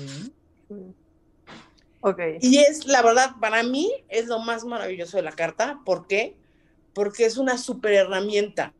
[0.68, 0.90] Mm.
[2.00, 2.20] Ok.
[2.40, 5.80] Y es, la verdad, para mí es lo más maravilloso de la carta.
[5.84, 6.36] ¿Por qué?
[6.94, 8.74] Porque es una super herramienta.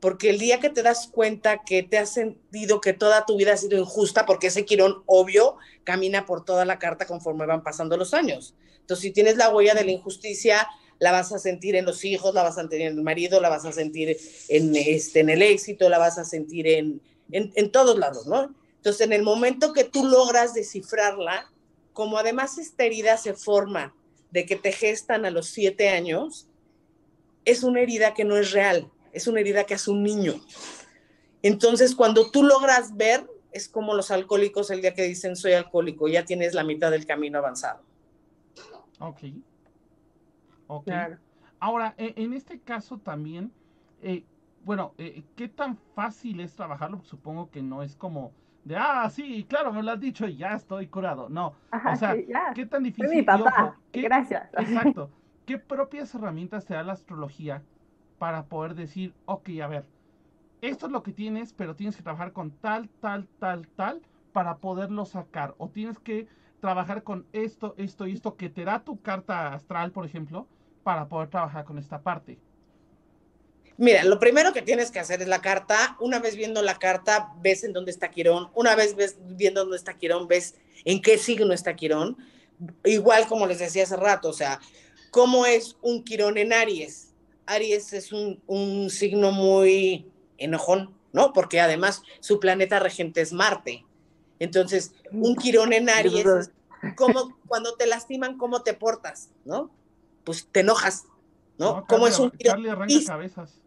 [0.00, 3.52] Porque el día que te das cuenta que te has sentido que toda tu vida
[3.52, 7.96] ha sido injusta, porque ese quirón obvio camina por toda la carta conforme van pasando
[7.96, 8.54] los años.
[8.80, 10.66] Entonces, si tienes la huella de la injusticia,
[10.98, 13.48] la vas a sentir en los hijos, la vas a sentir en el marido, la
[13.48, 14.16] vas a sentir
[14.48, 18.54] en, este, en el éxito, la vas a sentir en, en, en todos lados, ¿no?
[18.76, 21.50] Entonces, en el momento que tú logras descifrarla,
[21.92, 23.94] como además esta herida se forma
[24.30, 26.48] de que te gestan a los siete años,
[27.44, 30.34] es una herida que no es real, es una herida que hace un niño.
[31.42, 36.06] Entonces, cuando tú logras ver, es como los alcohólicos el día que dicen soy alcohólico,
[36.08, 37.82] ya tienes la mitad del camino avanzado.
[38.98, 39.18] Ok.
[40.66, 40.84] Ok.
[40.84, 41.18] Claro.
[41.58, 43.52] Ahora, e- en este caso también,
[44.02, 44.24] eh,
[44.64, 47.02] bueno, eh, ¿qué tan fácil es trabajarlo?
[47.02, 48.32] Supongo que no es como
[48.64, 51.28] de, ah, sí, claro, me lo has dicho y ya estoy curado.
[51.28, 52.26] No, Ajá, o sea, sí.
[52.54, 53.10] ¿qué tan Soy difícil?
[53.10, 53.64] mi y papá.
[53.64, 54.48] ojo, ¿qué- Gracias.
[54.58, 55.10] Exacto.
[55.46, 57.62] ¿Qué propias herramientas te da la astrología
[58.20, 59.84] para poder decir, ok, a ver,
[60.60, 64.02] esto es lo que tienes, pero tienes que trabajar con tal, tal, tal, tal
[64.34, 65.54] para poderlo sacar?
[65.56, 66.28] O tienes que
[66.60, 70.46] trabajar con esto, esto y esto que te da tu carta astral, por ejemplo,
[70.82, 72.38] para poder trabajar con esta parte.
[73.78, 75.96] Mira, lo primero que tienes que hacer es la carta.
[75.98, 78.50] Una vez viendo la carta, ves en dónde está Quirón.
[78.54, 82.18] Una vez ves, viendo dónde está Quirón, ves en qué signo está Quirón.
[82.84, 84.60] Igual como les decía hace rato, o sea,
[85.10, 87.09] cómo es un Quirón en Aries.
[87.50, 90.06] Aries es un, un signo muy
[90.38, 91.32] enojón, ¿no?
[91.32, 93.84] Porque además su planeta regente es Marte.
[94.38, 96.50] Entonces, un Quirón en Aries es,
[96.96, 99.70] cómo, cuando te lastiman, cómo te portas, ¿no?
[100.24, 101.04] Pues te enojas,
[101.58, 101.76] ¿no?
[101.76, 102.32] No, ¿Cómo Carly- es un
[102.70, 103.06] arranca Piscis?
[103.08, 103.60] cabezas.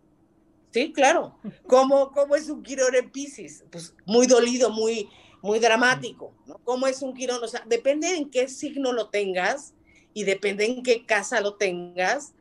[0.72, 1.36] Sí, claro.
[1.68, 3.64] ¿Cómo, cómo es un quirón en Pisces?
[3.70, 5.08] Pues muy dolido, muy,
[5.44, 6.58] muy dramático, ¿no?
[6.64, 7.44] ¿Cómo es un quirón?
[7.44, 9.74] O sea, depende en qué signo lo tengas
[10.16, 12.34] y depende en qué casa lo tengas,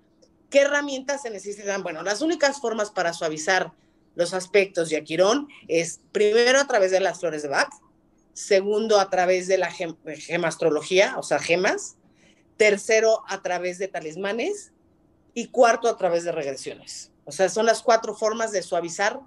[0.53, 1.83] qué herramientas se necesitan.
[1.83, 3.73] Bueno, las únicas formas para suavizar
[4.15, 7.73] los aspectos de Aquirón es primero a través de las flores de Bach,
[8.35, 11.97] segundo a través de la gem- gemastrología, o sea, gemas,
[12.59, 14.73] tercero a través de talismanes
[15.35, 17.11] y cuarto a través de regresiones.
[17.25, 19.21] O sea, son las cuatro formas de suavizar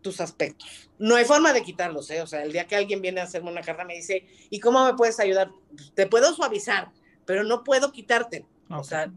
[0.00, 0.88] tus aspectos.
[0.98, 2.22] No hay forma de quitarlos, ¿eh?
[2.22, 4.84] O sea, el día que alguien viene a hacerme una carta me dice, ¿y cómo
[4.86, 5.50] me puedes ayudar?
[5.94, 6.90] Te puedo suavizar,
[7.26, 8.46] pero no puedo quitarte.
[8.70, 9.12] O sea,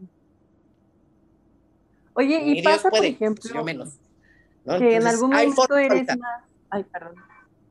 [2.14, 3.98] Oye, y Dios pasa, por ejemplo, pues yo menos.
[4.64, 4.78] ¿no?
[4.78, 6.42] que en algún momento eres más...
[6.70, 7.14] Ay, perdón.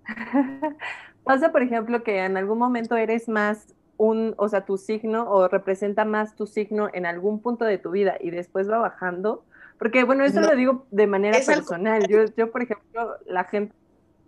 [1.24, 5.48] pasa, por ejemplo, que en algún momento eres más un, o sea, tu signo o
[5.48, 9.46] representa más tu signo en algún punto de tu vida y después va bajando.
[9.78, 10.50] Porque, bueno, eso No.
[10.50, 12.08] lo digo de manera personal.
[12.08, 13.74] Yo, yo, por ejemplo, la gente...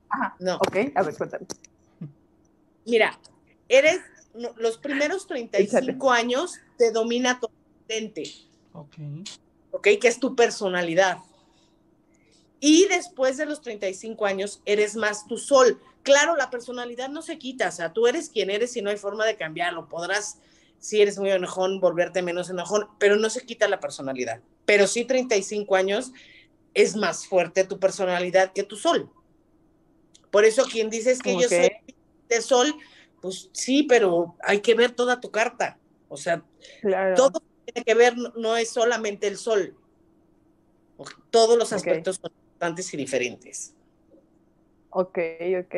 [0.10, 0.56] Ajá, No.
[0.56, 1.46] ok, a ver, cuéntame.
[2.86, 3.18] Mira,
[3.68, 4.02] eres,
[4.34, 8.24] no, los primeros 35 años te domina tu ascendente.
[8.74, 8.96] Ok.
[9.74, 9.88] ¿Ok?
[10.00, 11.18] Que es tu personalidad.
[12.60, 15.82] Y después de los 35 años, eres más tu sol.
[16.04, 18.98] Claro, la personalidad no se quita, o sea, tú eres quien eres y no hay
[18.98, 19.90] forma de cambiarlo.
[19.90, 20.38] Podrás,
[20.80, 24.40] si eres muy enojón, volverte menos enojón, pero no se quita la personalidad.
[24.66, 26.14] Pero sí, 35 años
[26.74, 29.10] es más fuerte tu personalidad que tu sol.
[30.32, 31.72] Por eso quien dices que yo soy
[32.30, 32.74] de sol,
[33.22, 35.78] pues sí, pero hay que ver toda tu carta.
[36.10, 36.44] O sea,
[36.82, 37.16] Claro.
[37.16, 39.76] todo tiene que ver, no- es solamente el sol.
[41.32, 43.74] Todos los aspectos son importantes y diferentes.
[44.96, 45.18] Ok,
[45.60, 45.76] ok.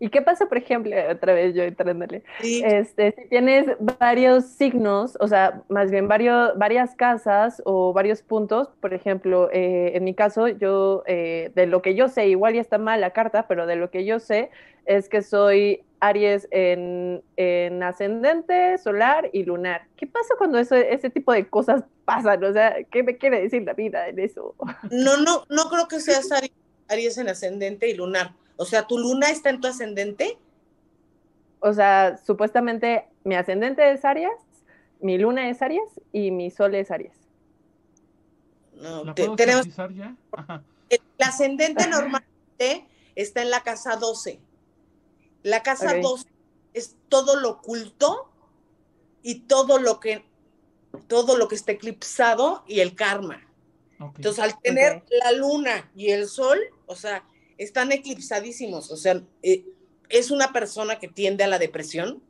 [0.00, 2.24] ¿Y qué pasa, por ejemplo, otra vez yo entrándole?
[2.38, 3.66] Sí, Este, si tienes
[4.00, 9.92] varios signos, o sea, más bien varios, varias casas o varios puntos, por ejemplo, eh,
[9.94, 13.10] en mi caso, yo, eh, de lo que yo sé, igual ya está mal la
[13.12, 14.50] carta, pero de lo que yo sé
[14.86, 19.88] es que soy Aries en, en ascendente, solar y lunar.
[19.96, 22.42] ¿Qué pasa cuando eso, ese tipo de cosas pasan?
[22.44, 24.54] O sea, ¿qué me quiere decir la vida en eso?
[24.90, 26.52] no, no, no creo que seas Ari-
[26.88, 28.34] Aries en ascendente y lunar.
[28.56, 30.38] O sea, tu luna está en tu ascendente.
[31.60, 34.30] O sea, supuestamente mi ascendente es Aries,
[35.00, 37.16] mi luna es Aries y mi sol es Aries.
[38.74, 40.14] No, ¿La te- puedo tenemos ya?
[40.32, 40.62] Ajá.
[40.90, 44.40] el ascendente normalmente está en la casa 12.
[45.42, 46.02] La casa Ok.
[46.02, 46.28] 12
[46.74, 48.30] es todo lo oculto
[49.22, 50.24] y todo lo que
[51.08, 53.40] todo lo que está eclipsado y el karma.
[53.98, 57.24] Entonces, al tener la luna y el sol, o sea,
[57.58, 58.90] están eclipsadísimos.
[58.90, 59.64] O sea, eh,
[60.08, 62.22] es una persona que tiende a la depresión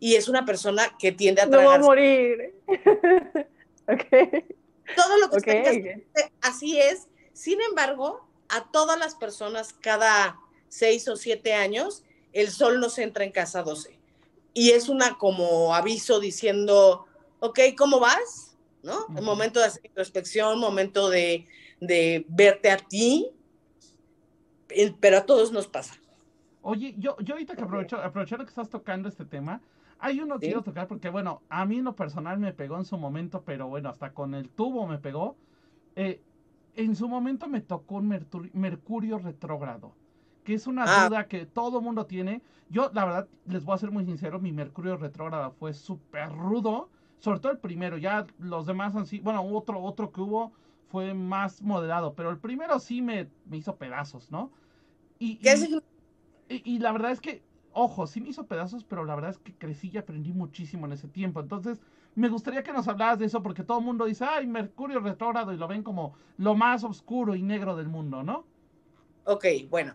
[0.00, 2.54] y es una persona que tiende a No voy a morir.
[3.88, 4.44] ok.
[4.96, 5.46] todo lo que Ok.
[5.48, 7.06] está en casa- Así es.
[7.32, 12.02] Sin embargo, a todas las personas cada seis o siete años,
[12.32, 13.98] el sol nos entra en casa 12.
[14.52, 17.06] Y es una como aviso diciendo,
[17.40, 18.56] ok, ¿cómo vas?
[18.82, 19.06] ¿No?
[19.08, 21.46] Un momento de hacer introspección, momento de,
[21.80, 23.30] de verte a ti,
[25.00, 25.94] pero a todos nos pasa.
[26.62, 29.60] Oye, yo, yo ahorita que aprovecho, aprovechando que estás tocando este tema,
[29.98, 30.46] hay uno que Sí.
[30.52, 33.68] quiero tocar porque, bueno, a mí en lo personal me pegó en su momento, pero
[33.68, 35.36] bueno, hasta con el tubo me pegó.
[35.96, 36.20] Eh,
[36.76, 38.08] en su momento me tocó un
[38.54, 39.92] Mercurio retrógrado,
[40.42, 41.04] que es una Ah.
[41.08, 42.42] duda que todo mundo tiene.
[42.70, 46.88] Yo, la verdad, les voy a ser muy sincero, mi Mercurio retrógrado fue súper rudo,
[47.18, 50.52] sobre todo el primero, ya los demás han sido, bueno, otro, otro que hubo
[50.88, 54.50] fue más moderado, pero el primero sí me, me hizo pedazos, ¿no?
[55.24, 55.86] Y, ¿Qué y- significa?
[56.48, 59.38] y, y la verdad es que, ojo, sí me hizo pedazos, pero la verdad es
[59.38, 61.40] que crecí y aprendí muchísimo en ese tiempo.
[61.40, 61.80] Entonces,
[62.14, 65.52] me gustaría que nos hablaras de eso, porque todo el mundo dice, ay, Mercurio retrógrado,
[65.52, 68.44] y lo ven como lo más oscuro y negro del mundo, ¿no?
[69.24, 69.94] Ok, bueno.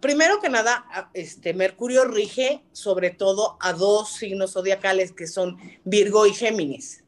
[0.00, 6.26] Primero que nada, este Mercurio rige sobre todo a dos signos zodiacales que son Virgo
[6.26, 7.04] y Géminis.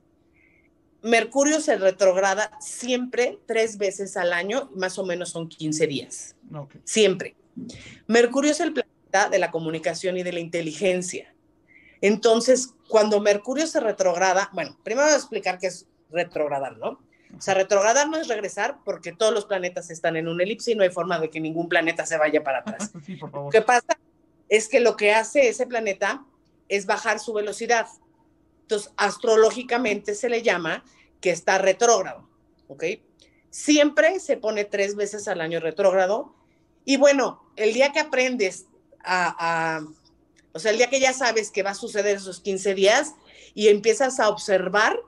[1.02, 6.34] Mercurio se retrograda siempre tres veces al año, más o menos son 15 días,
[6.84, 7.34] siempre.
[8.06, 11.34] Mercurio es el planeta de la comunicación y de la inteligencia.
[12.00, 17.00] Entonces, cuando Mercurio se retrograda, bueno, primero voy a explicar qué es retrogradar, ¿no?
[17.36, 20.74] O sea, retrogradar no es regresar porque todos los planetas están en un elipse y
[20.74, 22.92] no hay forma de que ningún planeta se vaya para atrás.
[23.04, 23.98] sí, por Lo que pasa
[24.48, 26.24] es que lo que hace ese planeta
[26.68, 27.86] es bajar su velocidad.
[28.62, 30.84] Entonces, astrológicamente se le llama
[31.20, 32.28] que está retrógrado,
[32.68, 32.84] ¿ok?
[33.50, 36.34] Siempre se pone tres veces al año retrógrado.
[36.86, 38.64] Y bueno, el día que aprendes
[39.04, 39.86] a, a-
[40.54, 43.14] O sea, el día que ya sabes que va a suceder esos 15 días
[43.54, 44.98] y empiezas a observar,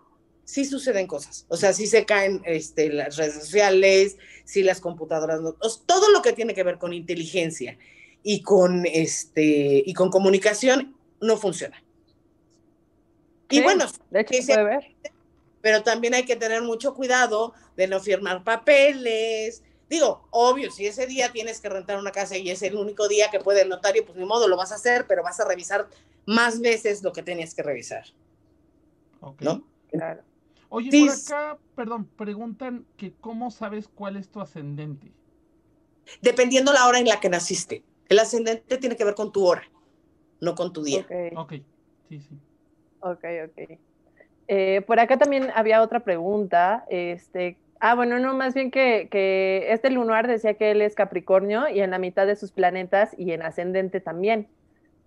[0.44, 1.46] sí suceden cosas.
[1.48, 5.54] O sea, sí se caen este, las redes sociales, sí las computadoras, no-
[5.86, 7.78] todo lo que tiene que ver con inteligencia
[8.22, 11.82] y con, este, y con comunicación no funciona.
[13.50, 14.94] Y bueno, De hecho, se puede ver.
[15.62, 19.62] pero también hay que tener mucho cuidado de no firmar papeles.
[19.88, 23.30] Digo, obvio, si ese día tienes que rentar una casa y es el único día
[23.30, 25.88] que puede el notario, pues ni modo, lo vas a hacer, pero vas a revisar
[26.26, 28.04] más veces lo que tenías que revisar,
[29.20, 29.40] Ok.
[29.40, 29.64] ¿no?
[29.90, 30.22] Claro.
[30.68, 35.10] Oye, Sí, por acá, perdón, preguntan que cómo sabes cuál es tu ascendente.
[36.20, 37.82] Dependiendo la hora en la que naciste.
[38.08, 39.62] El ascendente tiene que ver con tu hora,
[40.40, 41.00] no con tu día.
[41.00, 41.38] Ok.
[41.38, 41.52] Ok,
[42.10, 42.38] sí, sí.
[43.00, 43.78] Ok, ok.
[44.48, 46.84] Eh, por acá también había otra pregunta.
[46.90, 51.68] Este, ah, bueno, no, más bien que, que este lunar decía que él es Capricornio
[51.68, 54.48] y en la mitad de sus planetas y en ascendente también.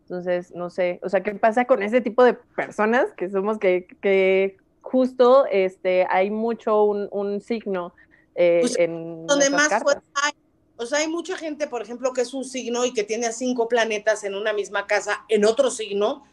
[0.03, 3.87] Entonces, no sé, o sea, ¿qué pasa con ese tipo de personas que somos que,
[4.01, 7.93] que justo este, hay mucho un, un signo
[8.35, 10.01] eh, Pues, en Donde más cartas?
[10.21, 10.31] hay.
[10.77, 13.31] O sea, hay mucha gente, por ejemplo, que es un signo y que tiene a
[13.31, 16.23] cinco planetas en una misma casa, en otro signo,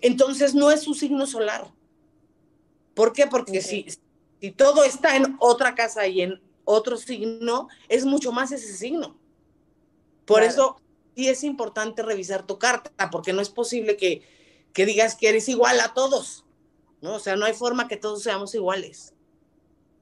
[0.00, 1.66] entonces no es su signo solar.
[2.94, 3.26] ¿Por qué?
[3.26, 3.64] Porque Ok.
[3.64, 3.98] si, si
[4.52, 9.16] todo está en otra casa y en otro signo, es mucho más ese signo.
[10.24, 10.50] Por Claro.
[10.52, 10.80] eso
[11.16, 14.22] sí es importante revisar tu carta, porque no es posible que,
[14.72, 16.44] que digas que eres igual a todos.
[17.02, 17.14] ¿no?
[17.14, 19.14] O sea, no hay forma que todos seamos iguales.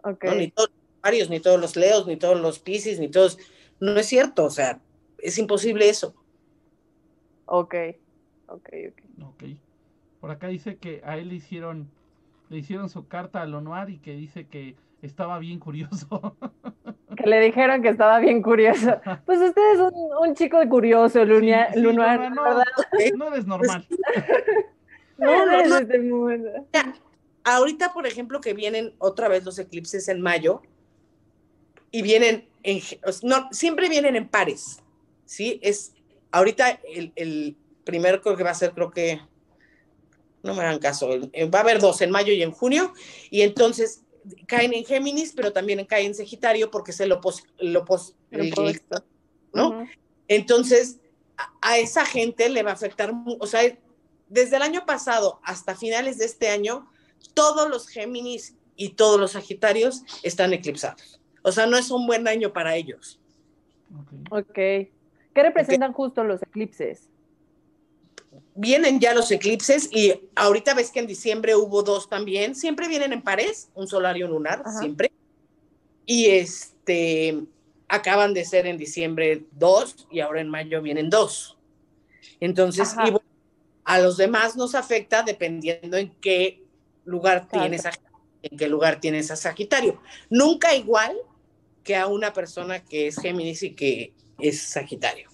[0.05, 0.35] Ok, ¿no?
[0.35, 3.39] Ni todos los varios, ni todos los leos, ni todos los piscis, ni todos.
[3.81, 4.81] No es cierto, o sea,
[5.19, 6.15] es imposible eso.
[7.47, 7.75] ok,
[8.49, 9.25] ok, ok.
[9.29, 9.45] Ok.
[10.21, 11.89] Por acá dice que a él le hicieron,
[12.49, 16.37] le hicieron su carta a Lonoir y que dice que estaba bien curioso.
[17.17, 19.01] Que le dijeron que estaba bien curioso.
[19.27, 22.65] Pues usted es un, un chico curioso, Lunia, Sí, sí, Lunar, no, ¿verdad?
[23.17, 23.87] no eres normal.
[25.19, 25.79] No, no, no.
[25.79, 26.49] El momento.
[27.43, 30.63] Ahorita, por ejemplo, que vienen otra vez los eclipses en mayo
[31.91, 32.81] y vienen en,
[33.25, 34.81] no, siempre vienen en pares,
[35.25, 35.59] ¿sí?
[35.61, 35.95] Es,
[36.31, 39.21] ahorita el, el primero creo que va a ser, creo que,
[40.43, 42.93] no me hagan caso, eh, va a haber dos en mayo y en junio,
[43.31, 44.03] y entonces
[44.47, 48.41] caen en Géminis, pero también caen en Sagitario porque es el opos, el opos- El
[48.47, 49.05] el- opuesto.
[49.55, 49.87] ¿no?
[50.29, 50.99] Entonces,
[51.37, 53.63] a, a esa gente le va a afectar, o sea,
[54.29, 56.87] desde el año pasado hasta finales de este año,
[57.35, 61.21] todos los Géminis y todos los Sagitarios están eclipsados.
[61.43, 63.19] O sea, no es un buen año para ellos.
[63.99, 64.13] Ok.
[64.49, 64.55] Ok.
[64.55, 67.09] ¿Qué representan justo los eclipses?
[68.55, 72.55] Vienen ya los eclipses y ahorita ves que en diciembre hubo dos también.
[72.55, 74.79] Siempre vienen en pares, un solar y un lunar, Ajá.
[74.81, 75.11] siempre.
[76.07, 77.39] Y este,
[77.89, 81.57] acaban de ser en diciembre dos y ahora en mayo vienen dos.
[82.41, 83.09] Entonces, Ajá.
[83.09, 83.27] y bueno,
[83.85, 86.63] a los demás nos afecta dependiendo en qué
[87.05, 87.65] lugar Claro.
[87.65, 87.93] tienes a,
[88.43, 90.01] en qué lugar tienes a Sagitario.
[90.31, 91.17] Nunca igual
[91.85, 95.31] que a una persona que es Géminis y que es Sagitario.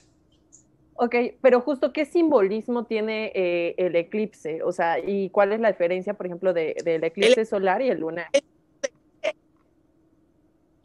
[0.97, 5.73] Ok, pero justo qué simbolismo tiene eh, el eclipse, o sea, y cuál es la
[5.73, 8.29] diferencia, por ejemplo, de- del eclipse solar y el lunar.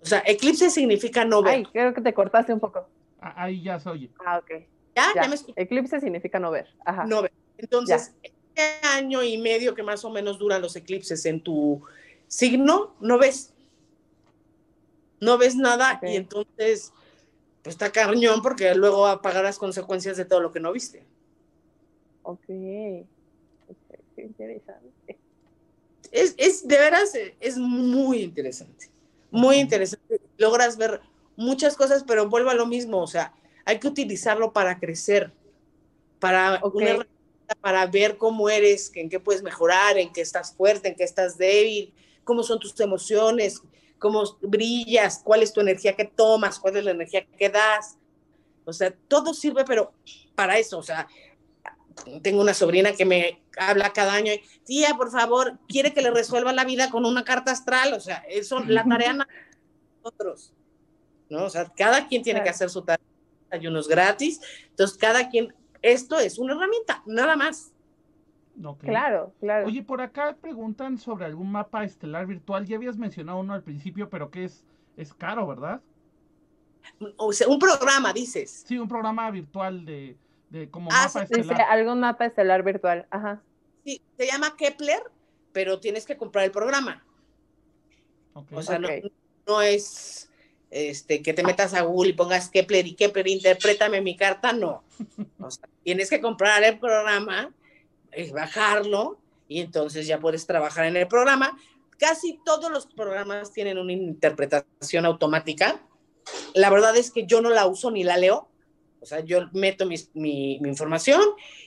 [0.02, 1.54] O sea, eclipse significa no ver.
[1.56, 2.88] Ay, creo que te cortaste un poco.
[3.20, 4.10] A- Ahí ya se oye.
[4.26, 4.50] Ah, ok.
[4.96, 5.06] ¿Ya?
[5.16, 5.24] Ya.
[5.24, 5.36] ¿Ya me?
[5.56, 6.68] Eclipse significa no ver.
[6.86, 7.06] Ajá.
[7.06, 7.32] no ver.
[7.58, 11.84] Entonces, este año y medio que más o menos duran los eclipses en tu
[12.28, 13.54] signo, no ves.
[15.20, 16.94] No ves nada y entonces,
[17.70, 20.72] pues está carñón porque luego va a pagar las consecuencias de todo lo que no
[20.72, 21.04] viste.
[22.24, 22.48] Ok.
[22.48, 23.06] Qué
[24.18, 25.20] interesante.
[26.12, 28.90] Es, es de veras, eh, es muy interesante.
[29.30, 30.20] Muy interesante.
[30.40, 31.00] Logras ver
[31.36, 33.04] muchas cosas, pero vuelvo a lo mismo.
[33.04, 33.34] O sea,
[33.66, 35.32] hay que utilizarlo para crecer,
[36.20, 37.06] para una
[37.62, 41.38] para ver cómo eres, en qué puedes mejorar, en qué estás fuerte, en qué estás
[41.38, 43.62] débil, cómo son tus emociones,
[44.00, 47.98] cómo brillas, cuál es tu energía que tomas, cuál es la energía que das.
[48.66, 49.94] O sea, todo sirve, pero
[50.36, 51.08] para eso, o sea,
[52.22, 56.12] tengo una sobrina que me habla cada año, y, tía, por favor, quiere que le
[56.12, 59.28] resuelva la vida con una carta astral, o sea, eso, la tarea
[60.02, 60.54] nosotros,
[61.30, 61.46] ¿no?
[61.46, 63.06] O sea, cada quien tiene que hacer su tarea,
[63.52, 64.40] hay unos gratis,
[64.70, 67.74] entonces cada quien, esto es una herramienta, nada más.
[68.80, 69.68] Claro, claro.
[69.68, 72.66] Oye, por acá preguntan sobre algún mapa estelar virtual.
[72.66, 74.66] Ya habías mencionado uno al principio, pero que es,
[74.98, 75.82] es caro, ¿verdad?
[77.18, 78.66] O sea, un programa, dices.
[78.68, 80.18] Sí, un programa virtual de,
[80.50, 81.68] de como Ah, mapa sí, Dice estelar.
[81.70, 83.08] algún mapa estelar virtual.
[83.10, 83.42] Ajá.
[83.86, 85.04] Sí, se llama Kepler,
[85.54, 87.04] pero tienes que comprar el programa.
[88.34, 88.48] Ok.
[88.54, 89.12] O sea, no- Ok.
[89.48, 90.30] no, es
[90.70, 94.84] este, que te metas a Google y pongas Kepler y Kepler, interprétame mi carta, no.
[95.40, 97.52] O sea, tienes que comprar el programa,
[98.12, 101.58] eh, bajarlo y entonces ya puedes trabajar en el programa.
[101.98, 105.82] Casi todos los programas tienen una interpretación automática.
[106.54, 108.48] La verdad es que yo no la uso ni la leo.
[109.02, 111.22] O sea, yo meto mi, mi información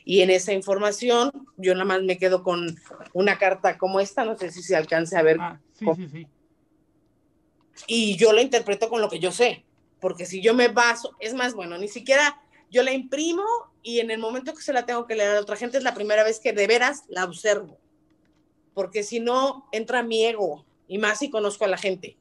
[0.05, 2.77] y en esa información yo nada más me quedo con
[3.15, 6.27] una carta como esta, no sé si se alcance a ver, Ah, sí, sí, sí.
[7.87, 9.65] y yo la interpreto con lo que yo sé.
[9.99, 12.42] Porque si yo me baso, es más, bueno, ni siquiera
[12.73, 13.45] yo la imprimo
[13.83, 15.95] y en el momento que se la tengo que leer a otra gente es la
[15.95, 17.79] primera vez que de veras la observo.
[18.75, 22.17] Porque si no, entra mi ego y más si conozco a la gente.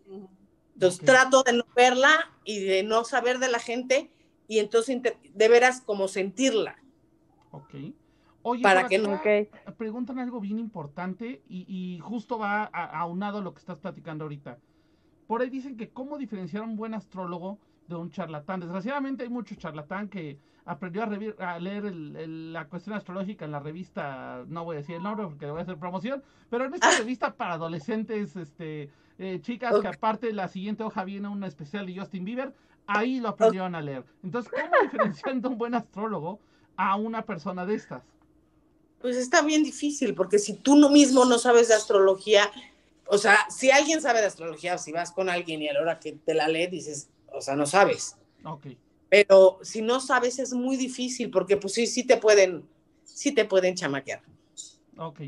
[0.74, 1.06] Entonces Ok.
[1.06, 4.12] trato de no verla y de no saber de la gente
[4.48, 6.76] y entonces de veras como sentirla.
[7.52, 7.74] Ok.
[8.42, 9.22] Oye, Para que acá
[9.68, 9.78] Ok.
[9.78, 14.26] preguntan algo bien importante y, y justo va a- aunado a lo que estás platicando
[14.26, 14.60] ahorita.
[15.28, 17.60] Por ahí dicen que cómo diferenciar a un buen astrólogo
[17.96, 18.60] de un charlatán.
[18.60, 21.04] Desgraciadamente hay mucho charlatán que aprendió
[21.40, 24.96] a, a leer el- el- la cuestión astrológica en la revista, no voy a decir
[24.96, 28.90] el nombre porque le voy a hacer promoción, pero en esta revista para adolescentes, este,
[29.18, 32.54] eh, chicas, que aparte la siguiente hoja viene una especial de Justin Bieber,
[32.88, 34.04] ahí lo aprendieron a leer.
[34.24, 34.72] Entonces, ¿cómo
[35.22, 36.40] diferenciar de un buen astrólogo
[36.76, 38.04] a una persona de estas?
[39.00, 42.52] Pues está bien difícil porque si tú no mismo no sabes de astrología,
[43.08, 46.00] o sea, si alguien sabe de astrología, si vas con alguien y a la hora
[46.00, 48.18] que te la lee dices, o sea, no sabes.
[48.44, 48.68] Ok.
[49.10, 52.64] Pero si no sabes es muy difícil porque pues sí, sí te pueden,
[53.04, 54.22] sí te pueden chamaquear.
[54.98, 55.22] Ok,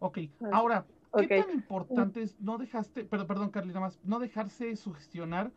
[0.00, 0.18] ok.
[0.52, 5.50] Ahora, ¿qué tan importante es no dejaste, perdón, perdón, Carly, nada más, no dejarse sugestionar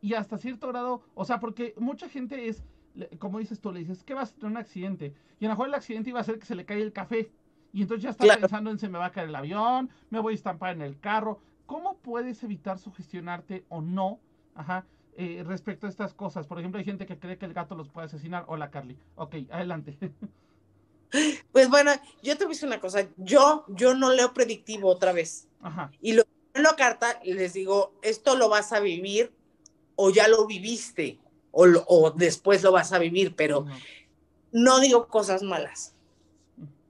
[0.00, 2.62] y hasta cierto grado, o sea, porque mucha gente es,
[3.18, 5.14] como dices tú, le dices, ¿qué vas a tener un accidente?
[5.38, 7.30] Y a lo mejor el accidente iba a ser que se le cae el café.
[7.72, 8.40] Y entonces ya está Claro.
[8.40, 10.98] pensando en se me va a caer el avión, me voy a estampar en el
[10.98, 11.40] carro.
[11.66, 14.20] ¿Cómo puedes evitar sugestionarte o no?
[14.54, 14.86] Ajá.
[15.16, 16.46] Eh, respecto a estas cosas.
[16.46, 18.44] Por ejemplo, hay gente que cree que el gato los puede asesinar.
[18.48, 18.96] Hola, Carly.
[19.16, 19.96] Ok, adelante.
[21.50, 21.90] Pues bueno,
[22.22, 25.48] yo te voy a decir una cosa, yo, yo no leo predictivo otra vez.
[25.60, 25.90] Ajá.
[26.00, 26.22] Y lo
[26.54, 29.32] en la carta les digo, esto lo vas a vivir
[29.96, 31.18] o ya lo viviste
[31.50, 33.66] o, lo- o después lo vas a vivir, pero
[34.52, 35.94] no digo cosas malas.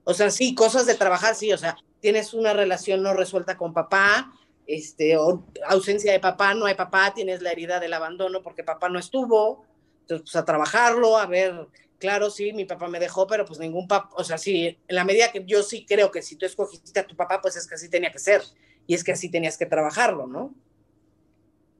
[0.03, 3.73] O sea, sí, cosas de trabajar, sí, o sea, tienes una relación no resuelta con
[3.73, 4.31] papá,
[4.75, 8.89] este, o ausencia de papá, no hay papá, tienes la herida del abandono porque papá
[8.89, 9.65] no estuvo,
[10.01, 11.67] entonces pues a trabajarlo, a ver,
[11.99, 15.03] claro, sí, mi papá me dejó, pero pues ningún papá, o sea, sí, en la
[15.03, 17.75] medida que yo sí creo que si tú escogiste a tu papá, pues es que
[17.75, 18.41] así tenía que ser,
[18.87, 20.53] y es que así tenías que trabajarlo, ¿no?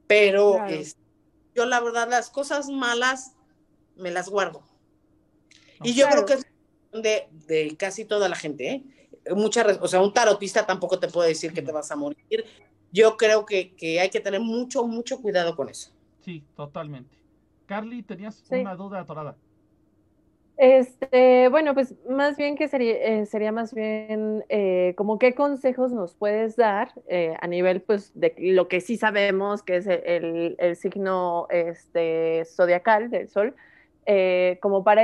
[0.06, 0.74] Pero Claro.
[0.74, 1.00] este,
[1.54, 3.32] yo la verdad las cosas malas
[3.96, 4.62] me las guardo.
[5.82, 6.24] Y yo Claro.
[6.24, 8.84] creo que es de, de casi toda la gente, ¿eh?
[9.34, 12.44] Mucha, o sea, un tarotista tampoco te puede decir que te vas a morir.
[12.92, 15.90] Yo creo que, que hay que tener mucho, mucho cuidado con eso.
[16.20, 17.16] Sí, totalmente.
[17.66, 18.56] Carly, tenías Sí.
[18.56, 19.34] una duda atorada.
[20.58, 25.92] Este, bueno, pues más bien que sería, eh, sería más bien eh, como qué consejos
[25.92, 30.54] nos puedes dar eh, a nivel pues de lo que sí sabemos que es el,
[30.58, 33.56] el signo este, zodiacal del sol,
[34.06, 35.02] eh, como para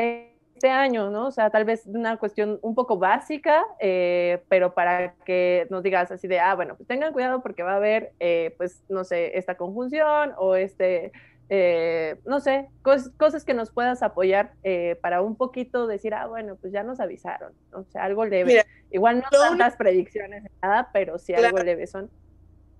[0.59, 1.28] este año, ¿no?
[1.28, 6.11] O sea, tal vez una cuestión un poco básica, eh, pero para que nos digas
[6.11, 9.38] así de, ah, bueno, pues tengan cuidado porque va a haber, eh, pues, no sé,
[9.38, 11.12] esta conjunción o este
[11.50, 14.52] eh, no sé, cos- cosas que nos puedas apoyar
[15.00, 18.44] para un poquito decir, ah, bueno, pues ya nos avisaron, o sea, algo leve.
[18.50, 21.64] Mira, Igual no tantas predicciones ni nada, pero sí algo Claro.
[21.64, 22.11] leve son.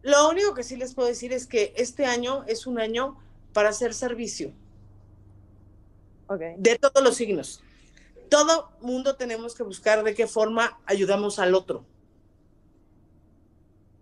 [0.03, 3.17] Lo único que sí les puedo decir es que este año es un año
[3.53, 4.53] para hacer servicio
[6.29, 7.63] Ok, de todos los signos.
[8.29, 11.85] Todo mundo tenemos que buscar de qué forma ayudamos al otro.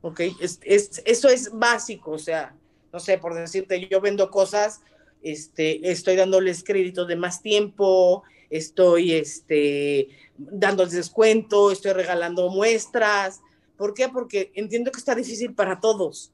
[0.02, 0.20] ¿Ok?
[0.40, 2.54] Es, es- eso es básico, o sea,
[2.92, 4.80] no sé, por decirte, yo vendo cosas,
[5.22, 10.08] este, estoy dándoles créditos de más tiempo, estoy este,
[10.38, 13.40] dándoles descuento, estoy regalando muestras.
[13.76, 14.08] ¿Por qué?
[14.08, 16.32] Porque entiendo que está difícil para todos.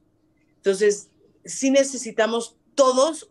[0.57, 1.09] Entonces,
[1.43, 3.29] sí necesitamos todos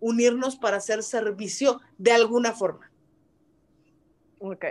[0.00, 2.90] unirnos para hacer servicio de alguna forma.
[4.52, 4.64] Ok,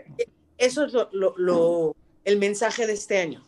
[0.58, 1.96] Eso es lo, lo- lo-
[2.26, 3.44] el mensaje de este año.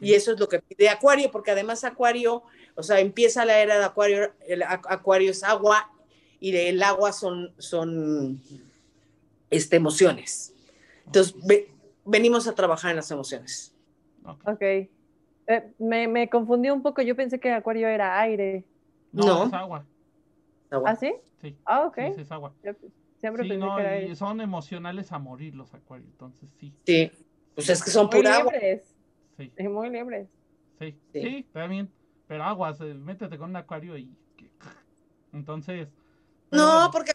[0.00, 2.42] Y eso es lo que pide Acuario, porque además Acuario,
[2.74, 5.90] o sea, empieza la era de Acuario, el Ac- Acuario es agua
[6.40, 8.40] y el agua son, son
[9.50, 10.52] este, emociones.
[11.06, 11.70] Entonces, ve-
[12.04, 13.72] venimos a trabajar en las emociones.
[14.24, 14.48] Ok.
[14.48, 14.62] ok.
[14.62, 18.64] Eh, me, me confundí un poco, yo pensé que Acuario era aire.
[19.12, 19.44] No, No.
[19.46, 19.86] es agua.
[20.70, 20.90] Agua.
[20.90, 21.14] ¿Ah, sí?
[21.40, 21.96] Sí, Ah, ok.
[22.08, 22.52] sí, sí, es agua.
[22.64, 22.72] Yo
[23.24, 27.10] siempre Sí, no, que era y son emocionales a morir los acuarios, entonces sí, Sí,
[27.54, 28.52] pues es que son Muy pura agua.
[29.38, 30.28] sí, y muy libres.
[30.78, 31.20] sí, Sí.
[31.22, 31.90] sí, también.
[32.26, 34.10] Pero aguas, eh, métete con un acuario y
[35.32, 35.88] Entonces.
[36.50, 37.12] No, bueno, porque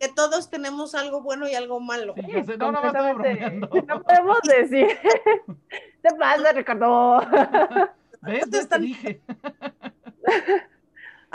[0.00, 2.14] que todos tenemos algo bueno y algo malo.
[2.16, 2.80] sí, sé, no, no.
[3.86, 4.88] No podemos decir.
[6.02, 7.20] ¿Qué pasa, Ricardo?
[8.22, 8.50] ¿Ves?
[8.50, 8.68] ¿Ves?
[8.68, 9.20] Te dije.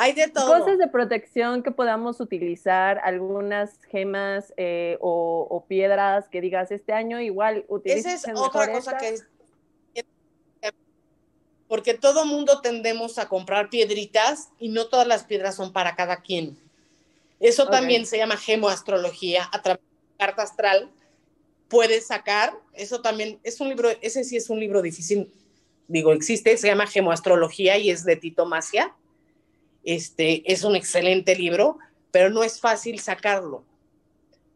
[0.02, 0.60] Hay de todo.
[0.60, 6.94] Cosas de protección que podamos utilizar, algunas gemas eh, o, o piedras que digas este
[6.94, 8.98] año igual Esa es utilicen otra cosa esta.
[8.98, 9.26] que es.
[11.68, 16.22] Porque todo mundo tendemos a comprar piedritas y no todas las piedras son para cada
[16.22, 16.58] quien.
[17.42, 17.72] Eso Ok.
[17.72, 20.90] también se llama gemoastrología a través de la carta astral.
[21.68, 25.30] Puedes sacar, eso también es un libro, ese sí es un libro difícil,
[25.90, 28.96] digo, existe, se llama Gemoastrología y es de Tito Macia.
[29.90, 31.80] Este es un excelente libro,
[32.12, 33.64] pero no es fácil sacarlo.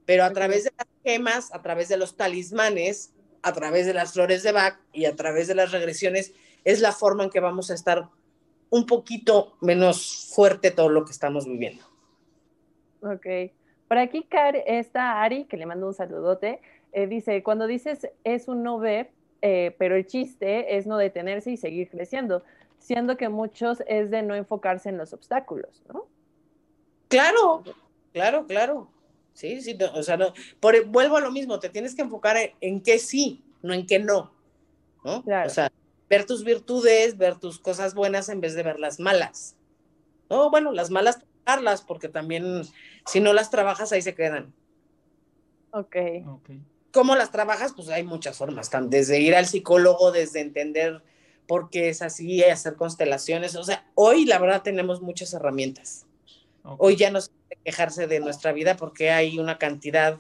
[0.06, 3.12] Pero a través de las gemas, a través de los talismanes,
[3.42, 6.92] a través de las flores de Bach y a través de las regresiones, es la
[6.92, 8.10] forma en que vamos a estar
[8.70, 11.84] un poquito menos fuerte todo lo que estamos viviendo.
[13.02, 13.26] Ok.
[13.88, 14.28] Por aquí
[14.68, 16.62] está Ari, que le mando un saludote,
[16.92, 19.10] eh, dice, cuando dices es un no ver,
[19.42, 22.44] eh, pero el chiste es no detenerse y seguir creciendo,
[22.84, 26.06] siendo que muchos es de no enfocarse en los obstáculos, ¿no?
[27.08, 27.64] Claro,
[28.12, 28.90] claro, claro.
[29.34, 32.36] Sí, sí, no, o sea, no, por, vuelvo a lo mismo, te tienes que enfocar
[32.36, 34.34] en, en qué sí, no en qué no,
[35.06, 35.24] ¿no?
[35.24, 35.48] Claro.
[35.48, 35.72] O sea,
[36.10, 39.56] ver tus virtudes, ver tus cosas buenas en vez de ver las malas.
[40.30, 42.64] No, bueno, las malas trabajarlas, porque también
[43.06, 44.54] si no las trabajas ahí se quedan.
[45.72, 45.96] Ok.
[46.28, 46.50] Ok.
[46.92, 47.74] ¿Cómo las trabajas?
[47.74, 51.02] Pues hay muchas formas, tan- desde ir al psicólogo, desde entender
[51.48, 53.56] por qué es así, hacer constelaciones.
[53.56, 56.06] O sea, hoy la verdad tenemos muchas herramientas.
[56.64, 60.20] Hoy ya no se puede quejarse de nuestra vida porque hay una cantidad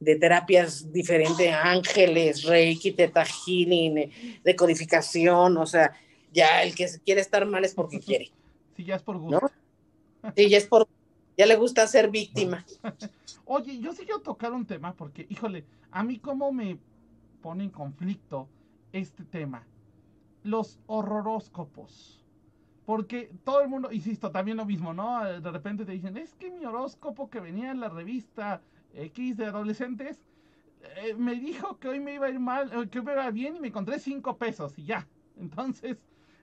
[0.00, 5.92] de terapias diferentes, ángeles, reiki, teta healing, eh, decodificación, o sea,
[6.32, 8.30] ya el que quiere estar mal es porque quiere.
[8.76, 9.50] Sí, ya es por gusto.
[10.36, 10.88] Sí, ya es por,
[11.36, 12.64] ya le gusta ser víctima.
[13.44, 16.78] Oye, yo sí quiero tocar un tema porque, híjole, a mí cómo me
[17.42, 18.48] pone en conflicto
[18.92, 19.66] este tema.
[20.44, 22.24] Los horroróscopos.
[22.86, 25.26] Porque todo el mundo, insisto, también lo mismo, ¿no?
[25.26, 28.60] Eh, De repente te dicen, es que mi horóscopo que venía en la revista
[28.94, 30.22] X de adolescentes
[30.96, 33.30] eh, me dijo que hoy me iba a ir mal, eh, que hoy me iba
[33.30, 35.06] bien y me encontré cinco pesos y ya.
[35.38, 35.96] Entonces,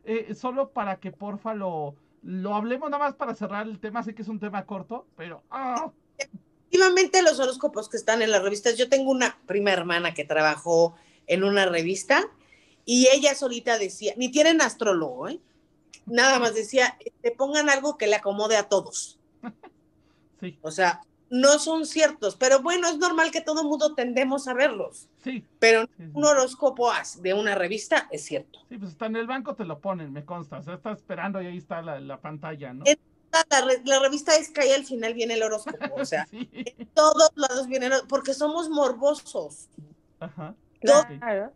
[0.03, 4.13] eh, solo para que porfa lo, lo hablemos nada más para cerrar el tema, sé
[4.15, 5.43] que es un tema corto, pero...
[5.51, 5.91] ¡ah!
[6.17, 10.95] Efectivamente, los horóscopos que están en las revistas, yo tengo una prima hermana que trabajó
[11.27, 12.23] en una revista
[12.85, 15.39] y ella solita decía, ni tienen astrólogo, ¿eh?
[16.05, 19.19] Nada más decía, te pongan algo que le acomode a todos.
[20.39, 24.55] Sí, O sea, no son ciertos, pero bueno, es normal que todo mundo tendemos a
[24.55, 25.07] verlos.
[25.23, 28.59] sí, Pero un horóscopo as- de una revista es cierto.
[28.67, 30.57] Sí, pues está en el banco, te lo ponen, me consta.
[30.57, 32.83] O sea, está esperando y ahí está la, la pantalla, ¿no?
[32.87, 32.97] Eh,
[33.51, 36.49] La, re- la revista es que ahí al final viene el horóscopo, o sea, Sí.
[36.53, 39.69] en todos lados viene, el- porque somos morbosos
[40.19, 40.55] Ajá.
[40.81, 41.53] Claro.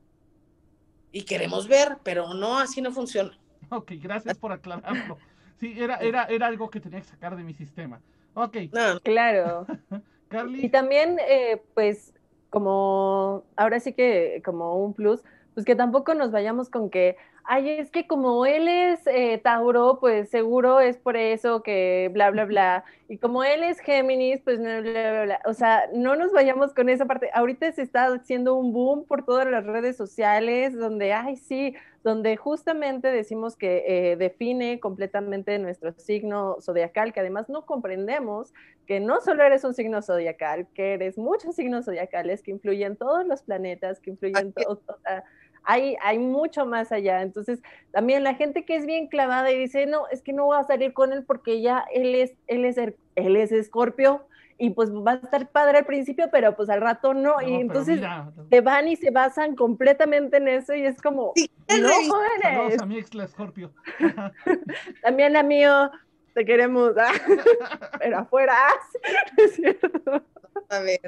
[1.15, 3.31] Y queremos ver, pero no, así no funciona.
[3.69, 5.17] Ok, gracias por aclararlo.
[5.57, 8.01] Sí, era, era, era algo que tenía que sacar de mi sistema.
[8.33, 9.65] Ok, No, Claro.
[10.27, 10.69] Y Carly.
[10.69, 12.13] también, eh, pues,
[12.49, 15.23] como, ahora sí que como un plus,
[15.55, 19.99] pues que tampoco nos vayamos con que, ay, es que como él es eh, Tauro,
[20.01, 22.83] pues seguro es por eso que bla, bla, bla.
[23.07, 25.39] Y como él es Géminis, pues bla, bla, bla, bla.
[25.45, 27.29] O sea, no nos vayamos con esa parte.
[27.33, 32.35] Ahorita se está haciendo un boom por todas las redes sociales, donde, ay, sí, donde
[32.35, 38.53] justamente decimos que eh, define completamente nuestro signo zodiacal, que además no comprendemos
[38.85, 43.25] que no solo eres un signo zodiacal, que eres muchos signos zodiacales, que influyen todos
[43.25, 44.79] los planetas, que influyen todos.
[44.87, 45.23] O sea,
[45.65, 47.21] hay, hay mucho más allá.
[47.21, 47.61] Entonces,
[47.91, 50.63] también la gente que es bien clavada y dice, no, es que no voy a
[50.63, 54.89] salir con él porque ya él es, él es, er- él es escorpio y pues
[54.93, 57.41] va a estar padre al principio, pero pues al rato no.
[57.41, 61.33] No, y entonces mira, se van y se basan completamente en eso y es como,
[61.35, 61.49] Sí,
[61.81, 63.73] no jóvenes, a mi ex la Scorpio.
[65.01, 65.91] también a mío,
[66.33, 67.11] te queremos, ah,
[67.99, 68.55] pero afuera,
[69.37, 70.23] es cierto.
[70.69, 71.01] a ver.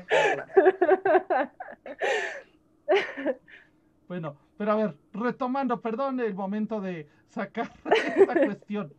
[4.08, 8.93] Bueno, pero a ver, retomando, perdón el momento de sacar esta cuestión.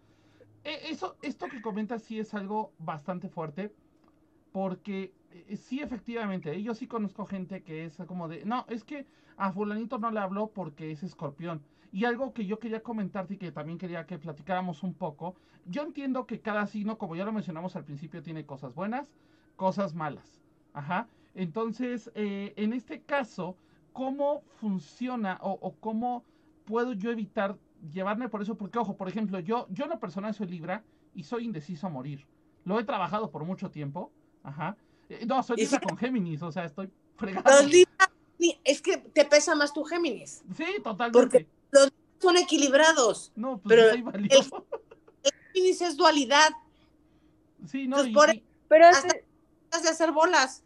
[0.65, 3.75] E- Eso, esto que comentas sí es algo bastante fuerte,
[4.53, 9.07] porque eh, sí, efectivamente, yo sí conozco gente que es como de, no, es que
[9.37, 11.65] a fulanito no le habló porque es escorpión.
[11.93, 15.83] Y algo que yo quería comentarte y que también quería que platicáramos un poco, yo
[15.83, 19.15] entiendo que cada signo, como ya lo mencionamos al principio, tiene cosas buenas,
[19.57, 20.43] cosas malas.
[20.73, 21.09] Ajá.
[21.35, 23.57] Entonces, eh, en este caso,
[23.93, 26.25] ¿cómo funciona o, o cómo
[26.65, 27.57] puedo yo evitar
[27.93, 28.57] llevarme por eso?
[28.57, 30.85] Porque, ojo, por ejemplo, yo, yo en lo personal soy Libra
[31.15, 32.27] y soy indeciso a morir.
[32.65, 34.13] Lo he trabajado por mucho tiempo.
[34.43, 34.77] Ajá.
[35.09, 37.63] Eh, No, soy Libra con Géminis, o sea, estoy fregado.
[37.63, 38.11] Los Libra,
[38.65, 40.43] es que te pesa más tu Géminis.
[40.57, 41.49] Sí, totalmente.
[42.21, 43.33] Son equilibrados.
[43.37, 44.67] No, pues pero soy valioso.
[45.23, 46.51] El Géminis es dualidad.
[47.67, 49.19] Sí, no, Entonces, y- por- y- Pero Hasta- hasta,
[49.71, 50.65] Has de hacer bolas.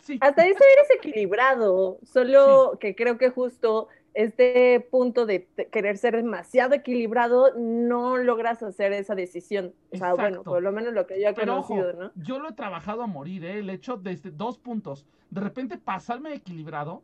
[0.00, 6.16] Sí, hasta eso eres equilibrado, solo que creo que justo este punto de querer ser
[6.16, 9.74] demasiado equilibrado, no logras hacer esa decisión.
[9.92, 12.12] O sea, bueno, por lo menos lo que yo he Pero ojo, conocido, ¿no?
[12.14, 13.58] yo lo he trabajado a morir, ¿eh?
[13.58, 15.04] El hecho desde dos puntos.
[15.28, 17.02] De repente pasarme equilibrado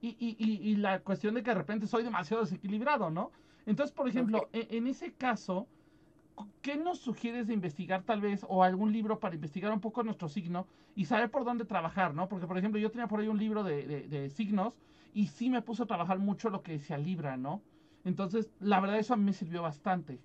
[0.00, 3.32] y, y, y, y la cuestión de que de repente soy demasiado desequilibrado, ¿no?
[3.66, 5.66] Entonces, por ejemplo, e- en, ese caso,
[6.62, 10.28] ¿qué nos sugieres de investigar tal vez o algún libro para investigar un poco nuestro
[10.28, 10.66] signo
[10.96, 12.28] y saber por dónde trabajar, ¿no?
[12.28, 14.74] Porque, por ejemplo, yo tenía por ahí un libro de, de- de signos
[15.12, 17.62] y sí me puso a trabajar mucho lo que decía Libra, ¿no?
[18.04, 20.18] Entonces, la verdad, eso a mí me sirvió bastante.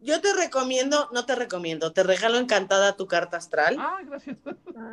[0.00, 3.76] Yo te recomiendo, no te recomiendo, te regalo encantada tu carta astral.
[3.78, 4.36] Ah, gracias.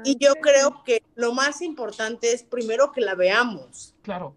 [0.06, 3.94] Y yo creo que lo más importante es primero que la veamos.
[4.02, 4.36] claro.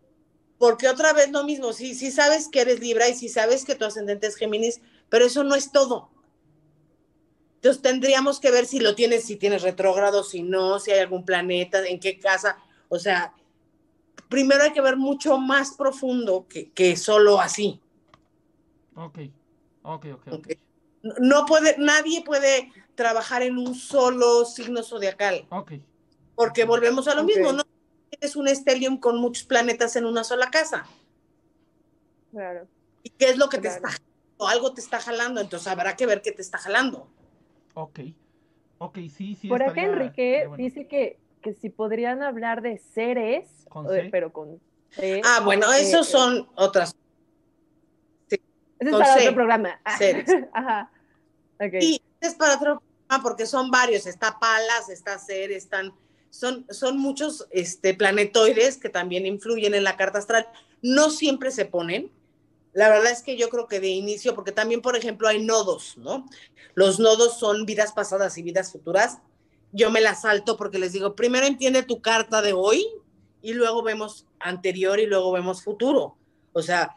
[0.57, 3.74] Porque otra vez lo mismo, si, si sabes que eres Libra y si sabes que
[3.74, 4.80] tu ascendente es Géminis,
[5.15, 6.11] pero eso no es todo.
[7.55, 11.25] Entonces tendríamos que ver si lo tienes, si tienes retrógrado, si no, si hay algún
[11.25, 12.59] planeta, en qué casa.
[12.89, 13.33] O sea,
[14.29, 17.81] primero hay que ver mucho más profundo que, que solo así.
[18.97, 19.19] Ok,
[19.85, 20.33] ok, ok.
[20.33, 20.49] Ok.
[21.21, 25.75] No puede, nadie puede trabajar en un solo signo zodiacal, Ok,
[26.35, 27.62] porque volvemos a lo mismo, no
[28.11, 30.89] tienes un estelium con muchos planetas en una sola casa.
[32.33, 32.67] Claro.
[33.05, 33.91] ¿Y qué es lo que te está
[34.39, 34.49] jalando?
[34.49, 37.09] Algo te está jalando, entonces habrá que ver qué te está jalando.
[37.74, 38.01] ok.
[38.78, 39.49] Ok, sí, sí.
[39.49, 40.62] Por acá Enrique bueno.
[40.62, 44.61] dice que, que si podrían hablar de seres, ¿Con eh, pero con
[44.91, 45.22] C.
[45.24, 46.95] Ah, bueno, Eh, esos son otras.
[48.28, 48.41] Ese
[48.80, 49.20] es para C.
[49.20, 49.80] otro programa.
[49.97, 50.28] Seres.
[50.53, 50.91] Ajá.
[51.61, 51.74] Ok.
[51.80, 55.95] Y es para otro programa porque son varios, está Palas, está Ser, están,
[56.28, 60.47] son, son muchos este, planetoides que también influyen en la carta astral.
[60.82, 62.11] No siempre se ponen.
[62.75, 65.97] La verdad es que yo creo que de inicio, porque también, por ejemplo, hay nodos,
[65.97, 66.27] ¿no?
[66.75, 69.18] Los nodos son vidas pasadas y vidas futuras.
[69.72, 72.87] Yo me las salto porque les digo, primero entiende tu carta de hoy
[73.41, 76.16] y luego vemos anterior y luego vemos futuro.
[76.53, 76.95] O sea,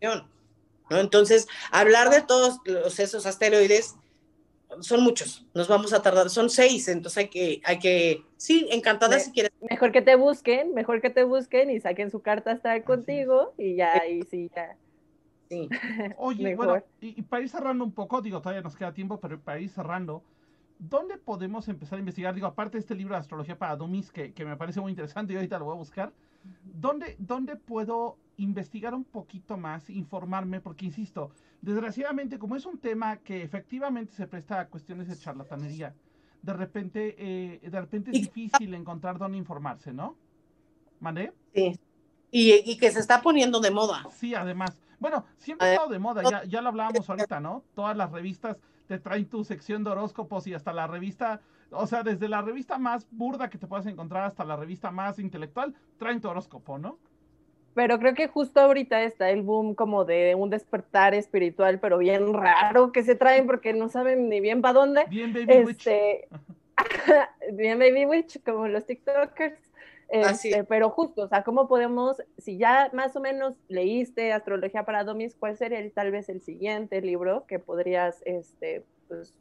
[0.00, 0.28] Claro.
[0.90, 0.98] ¿no?
[0.98, 3.94] Entonces, hablar de todos los, esos asteroides
[4.80, 9.16] son muchos, nos vamos a tardar, son seis, entonces hay que, hay que, sí, encantada
[9.16, 9.50] Me- si quieres.
[9.60, 13.76] Mejor que te busquen, mejor que te busquen y saquen su carta astral contigo y
[13.76, 14.76] ya ahí sí, ya.
[15.48, 15.68] Sí.
[16.18, 16.56] Oye, Mejor.
[16.56, 19.58] bueno, y, y para ir cerrando un poco, digo, todavía nos queda tiempo, pero para
[19.60, 20.22] ir cerrando,
[20.78, 22.34] ¿dónde podemos empezar a investigar?
[22.34, 25.32] Digo, aparte de este libro de astrología para dummies, que, que me parece muy interesante
[25.32, 26.12] y ahorita lo voy a buscar,
[26.62, 30.60] ¿dónde, ¿dónde puedo investigar un poquito más, informarme?
[30.60, 31.30] Porque, insisto,
[31.60, 35.94] desgraciadamente, como es un tema que efectivamente se presta a cuestiones de charlatanería,
[36.40, 40.16] de repente, eh, de repente es Y- difícil encontrar dónde informarse, ¿no?
[41.00, 41.32] ¿Mandé?
[41.54, 41.78] sí.
[42.30, 44.06] Y, y que se está poniendo de moda.
[44.10, 44.78] Sí, además.
[44.98, 47.64] Bueno, siempre ha estado de moda, ya, ya lo hablábamos ahorita, ¿no?
[47.74, 52.02] Todas las revistas te traen tu sección de horóscopos y hasta la revista, o sea,
[52.02, 56.20] desde la revista más burda que te puedas encontrar hasta la revista más intelectual, traen
[56.20, 56.98] tu horóscopo, ¿no?
[57.78, 62.34] Pero creo que justo ahorita está el boom como de un despertar espiritual, pero bien
[62.34, 65.04] raro que se traen porque no saben ni bien para dónde.
[65.08, 65.86] Bien, Baby Witch.
[65.86, 66.28] Este,
[67.52, 69.60] bien Baby Witch, como los TikTokers.
[70.24, 70.48] Así.
[70.48, 75.04] Este, pero justo, o sea, ¿cómo podemos, si ya más o menos leíste Astrología para
[75.04, 79.32] Domis, cuál sería el- tal vez el siguiente libro que podrías, este, pues,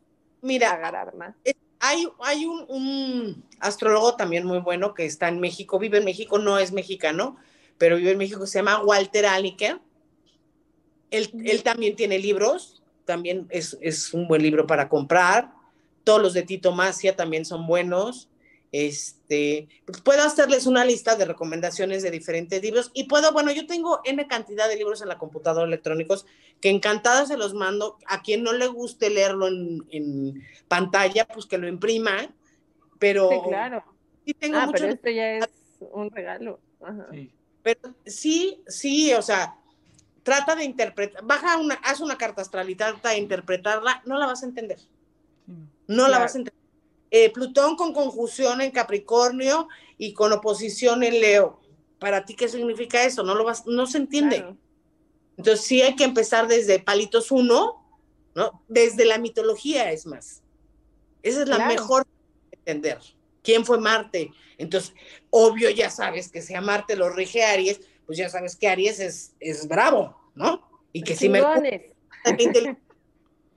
[0.43, 1.33] Mira, agarrar más?
[1.79, 6.37] hay, hay un, un astrólogo también muy bueno que está en México, vive en México,
[6.37, 7.37] no es mexicano,
[7.77, 9.79] pero vive en México, se llama Walter Aliker.
[11.11, 15.51] Él, él también tiene libros, también es, es un buen libro para comprar.
[16.03, 18.29] Todos los de Tito Macia también son buenos.
[18.73, 23.65] Este, pues puedo hacerles una lista de recomendaciones de diferentes libros y puedo, bueno, yo
[23.65, 26.25] tengo N cantidad de libros en la computadora electrónicos
[26.59, 27.97] que encantada se los mando.
[28.07, 32.33] A quien no le guste leerlo en, en pantalla, pues que lo imprima.
[32.99, 33.83] Pero Sí, claro.
[34.25, 35.47] sí tengo Ah, muchos pero esto ya es
[35.79, 36.59] un regalo.
[36.81, 37.07] Ajá.
[37.11, 37.31] Sí.
[37.63, 39.55] Pero sí, sí, o sea,
[40.23, 44.25] trata de interpretar, baja una, haz una carta astral y trata de interpretarla, no la
[44.25, 44.79] vas a entender,
[45.87, 46.07] no.
[46.07, 46.61] la vas a entender.
[47.09, 51.61] Eh, Plutón con conjunción en Capricornio y con oposición en Leo.
[51.99, 53.23] ¿Para ti qué significa eso?
[53.23, 54.37] No lo vas, no se entiende.
[54.37, 54.57] Claro.
[55.37, 57.83] Entonces sí hay que empezar desde palitos uno,
[58.35, 58.61] ¿no?
[58.67, 60.41] Desde la mitología es más.
[61.23, 61.71] Esa es la Claro.
[61.73, 62.99] mejor de entender.
[63.47, 64.33] ¿Quién fue Marte?
[64.57, 64.93] Entonces,
[65.29, 68.99] obvio ya sabes que si a Marte lo rige Aries, pues ya sabes que Aries
[68.99, 70.69] es, es bravo, ¿no?
[70.91, 71.95] Y que si Mercurio Chingones.
[72.25, 72.81] es inteligente,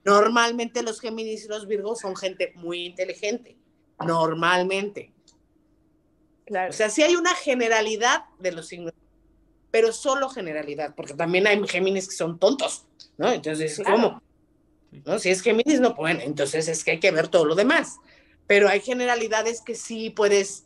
[0.05, 3.57] Normalmente los Géminis y los Virgos son gente muy inteligente,
[3.99, 5.11] normalmente.
[6.45, 6.69] Claro.
[6.69, 8.93] O sea, sí hay una generalidad de los signos,
[9.71, 12.85] pero solo generalidad, porque también hay Géminis que son tontos,
[13.17, 13.29] ¿no?
[13.29, 13.91] Entonces, Claro.
[13.91, 14.23] ¿cómo?
[15.05, 15.19] ¿No?
[15.19, 17.97] Si es Géminis, no pueden, entonces es que hay que ver todo lo demás.
[18.51, 20.65] Pero hay generalidades que sí puedes,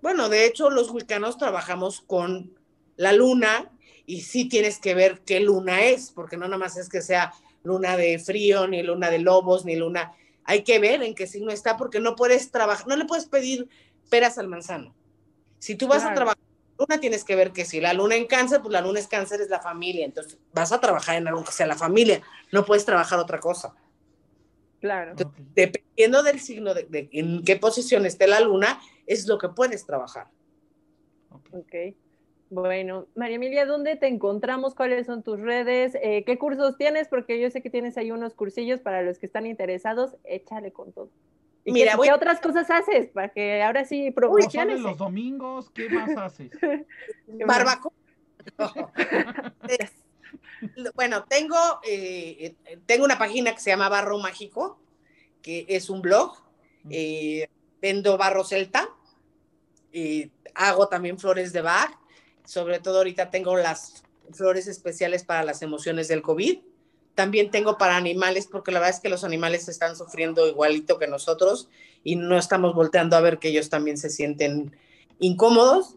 [0.00, 2.58] bueno, de hecho los vulcanos trabajamos con
[2.96, 3.70] la luna
[4.06, 7.34] y sí tienes que ver qué luna es, porque no nada más es que sea
[7.64, 10.14] luna de frío, ni luna de lobos, ni luna,
[10.44, 13.68] hay que ver en qué signo está, porque no puedes trabajar, no le puedes pedir
[14.08, 14.94] peras al manzano.
[15.58, 16.12] Si tú vas Claro.
[16.12, 16.42] a trabajar
[16.78, 19.42] luna, tienes que ver que si la luna en cáncer, pues la luna es cáncer,
[19.42, 22.22] es la familia, entonces vas a trabajar en algo que sea la familia,
[22.52, 23.74] no puedes trabajar otra cosa.
[24.80, 25.14] Claro.
[25.54, 29.84] Dependiendo del signo, de, de en qué posición esté la luna, es lo que puedes
[29.86, 30.28] trabajar.
[31.52, 31.94] ok.
[32.50, 34.74] Bueno, María Emilia, ¿dónde te encontramos?
[34.74, 35.94] ¿Cuáles son tus redes?
[36.02, 37.06] Eh, ¿Qué cursos tienes?
[37.06, 40.16] Porque yo sé que tienes ahí unos cursillos para los que están interesados.
[40.24, 41.10] Échale con todo.
[41.66, 43.08] ¿Y Mira, qué, voy- qué otras cosas haces?
[43.08, 44.80] Para que ahora sí promociones.
[44.80, 46.50] los domingos, ¿qué más haces?
[47.46, 47.92] Barbacoa.
[50.94, 54.78] bueno, tengo, eh, eh, tengo una página que se llama Barro Mágico,
[55.42, 56.36] que es un blog.
[56.90, 57.48] eh,
[57.80, 58.88] vendo barro celta.
[59.92, 61.92] eh, hago también flores de Bach.
[62.44, 64.02] Sobre todo ahorita tengo las
[64.32, 66.60] flores especiales para las emociones del COVID.
[67.14, 71.08] También tengo para animales, porque la verdad es que los animales están sufriendo igualito que
[71.08, 71.68] nosotros
[72.04, 74.76] y no estamos volteando a ver que ellos también se sienten
[75.18, 75.94] incómodos.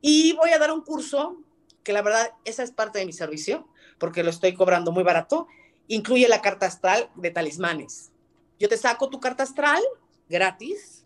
[0.00, 1.36] Y voy a dar un curso,
[1.82, 3.68] que la verdad esa es parte de mi servicio,
[3.98, 5.46] porque lo estoy cobrando muy barato.
[5.88, 8.10] Incluye la carta astral de talismanes.
[8.58, 9.82] Yo te saco tu carta astral
[10.28, 11.04] gratis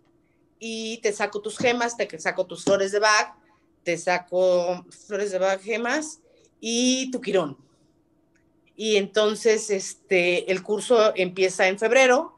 [0.59, 3.37] y te saco tus gemas, te saco tus flores de Bach,
[3.83, 6.20] te saco flores de Bach, gemas
[6.61, 7.57] y tu quirón.
[8.77, 12.37] Y entonces este, el curso empieza en febrero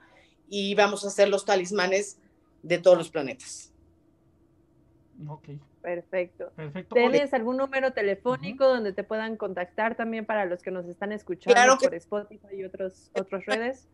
[0.49, 2.18] y vamos a hacer los talismanes
[2.62, 3.72] de todos los planetas.
[5.26, 5.49] Ok,
[5.95, 6.53] Perfecto.
[6.55, 6.95] perfecto.
[6.95, 11.55] ¿Tienes algún número telefónico donde te puedan contactar también para los que nos están escuchando
[11.55, 13.89] Claro que- por Spotify y otros, otras redes?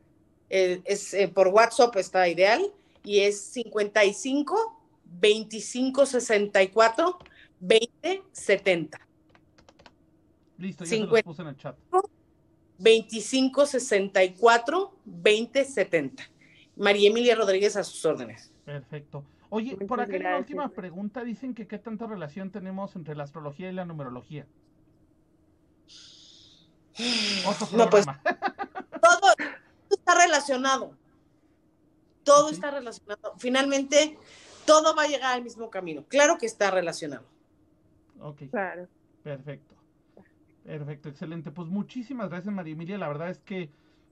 [0.51, 2.61] Eh, es, eh, por WhatsApp está ideal
[3.05, 7.19] y es 55 25 64
[7.61, 8.99] 20 70.
[10.59, 11.29] listo, ya se los cincuenta.
[11.31, 11.77] puse en el chat.
[12.79, 16.25] 25 64 20 70.
[16.77, 18.51] María Emilia Rodríguez a sus órdenes.
[18.65, 19.25] Perfecto.
[19.55, 20.41] Oye, por acá gracias.
[20.41, 21.23] última pregunta.
[21.23, 24.47] Dicen que qué tanta relación tenemos entre la astrología y la numerología.
[27.47, 28.07] Otro No, pues
[29.03, 29.35] todo
[29.91, 30.97] está relacionado.
[32.25, 33.35] Todo está relacionado.
[33.39, 34.19] Finalmente,
[34.67, 36.05] todo va a llegar al mismo camino.
[36.09, 37.25] Claro que está relacionado.
[38.21, 38.89] Ok, Claro.
[39.23, 39.75] perfecto.
[40.65, 41.51] Perfecto, excelente.
[41.51, 42.97] Pues muchísimas gracias, María Emilia.
[42.97, 43.69] La verdad es que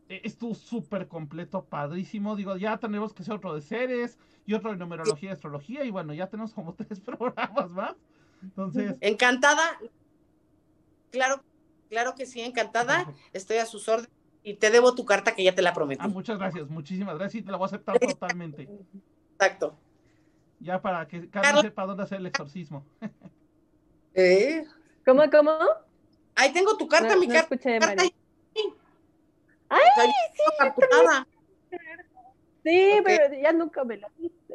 [0.09, 2.37] estuvo súper completo, padrísimo.
[2.37, 5.85] Digo, ya tenemos que hacer otro de seres y otro de numerología y astrología.
[5.85, 7.95] Y bueno, ya tenemos como tres programas más.
[8.43, 9.63] Entonces, Encantada.
[11.11, 11.43] Claro,
[11.91, 13.05] claro que sí, encantada.
[13.05, 13.21] perfecto.
[13.33, 14.11] Estoy a sus órdenes
[14.43, 16.01] y te debo tu carta que ya te la prometí.
[16.03, 17.43] ah, muchas gracias, muchísimas gracias.
[17.43, 18.69] Y te la voy a aceptar totalmente.
[19.35, 19.79] Exacto.
[20.59, 21.63] Ya para que Carlos Carlos.
[21.63, 22.85] sepa dónde hacer el exorcismo.
[24.15, 24.67] Eh,
[25.07, 25.53] ¿Cómo, cómo?
[26.35, 27.55] Ahí tengo tu carta, No- mi no carta.
[27.55, 28.03] escuché, carta María.
[28.03, 28.15] ahí.
[29.73, 31.27] ¡Ay, O sea, yo tengo capturada.
[32.65, 33.05] Sí, Ok.
[33.05, 34.09] pero ya nunca me la.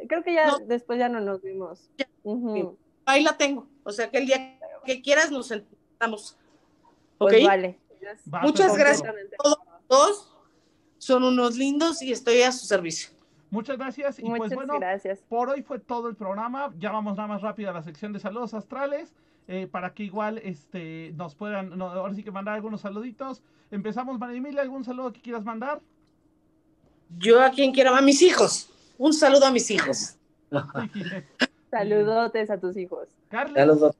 [0.08, 0.58] Creo que ya No.
[0.60, 1.90] después ya no nos vimos.
[1.98, 2.08] Ya.
[2.22, 2.78] Ujú.
[3.04, 3.66] Ahí la tengo.
[3.84, 6.36] O sea que el día que quieras nos sentamos.
[7.18, 7.30] ¿Ok?
[7.30, 7.78] Pues vale.
[8.32, 9.12] Va, Muchas gracias.
[9.88, 10.32] Todos
[10.98, 13.10] son unos lindos y estoy a su servicio.
[13.50, 14.18] Muchas gracias.
[14.18, 15.20] Y pues Muchas bueno, gracias.
[15.28, 16.72] por hoy fue todo el programa.
[16.78, 19.12] Ya vamos nada más rápido a la sección de saludos astrales.
[19.48, 23.42] Eh, para que igual este nos puedan, no, ahora sí que mandar algunos saluditos.
[23.70, 25.80] Empezamos, María Emilia, ¿algún saludo que quieras mandar?
[27.18, 28.70] Yo a quien quiera, a mis hijos.
[28.98, 30.16] Un saludo a mis hijos.
[31.70, 33.08] Saludotes a tus hijos.
[33.28, 33.94] Carlos,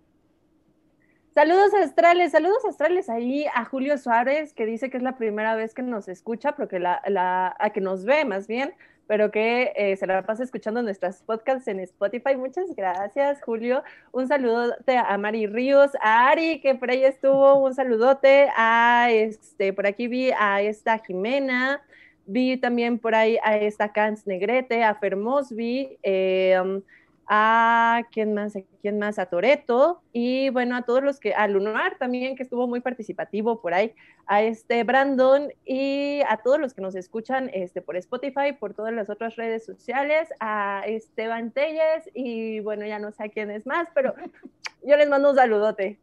[1.35, 5.73] Saludos astrales, saludos astrales ahí a Julio Suárez, que dice que es la primera vez
[5.73, 8.75] que nos escucha, pero que la, la a que nos ve más bien,
[9.09, 12.37] pero que eh, se la pasa escuchando nuestras podcasts en Spotify.
[12.37, 13.83] Muchas gracias, Julio.
[14.13, 19.73] Un saludote a Mari Ríos, a Ari, que por ahí estuvo, un saludote, a este,
[19.73, 21.83] por aquí vi a esta Jimena,
[22.27, 26.83] vi también por ahí a esta Cans Negrete, a Fermosby, eh, um,
[27.31, 31.47] a quién más, a quién más, a Toreto y bueno, a todos los que, a
[31.47, 33.93] Lunar también, que estuvo muy participativo por ahí,
[34.27, 38.95] a este Brandon y a todos los que nos escuchan este, por Spotify, por todas
[38.95, 43.67] las otras redes sociales, a Esteban Telles y bueno, ya no sé a quién es
[43.67, 44.15] más, pero
[44.83, 45.99] yo les mando un saludote.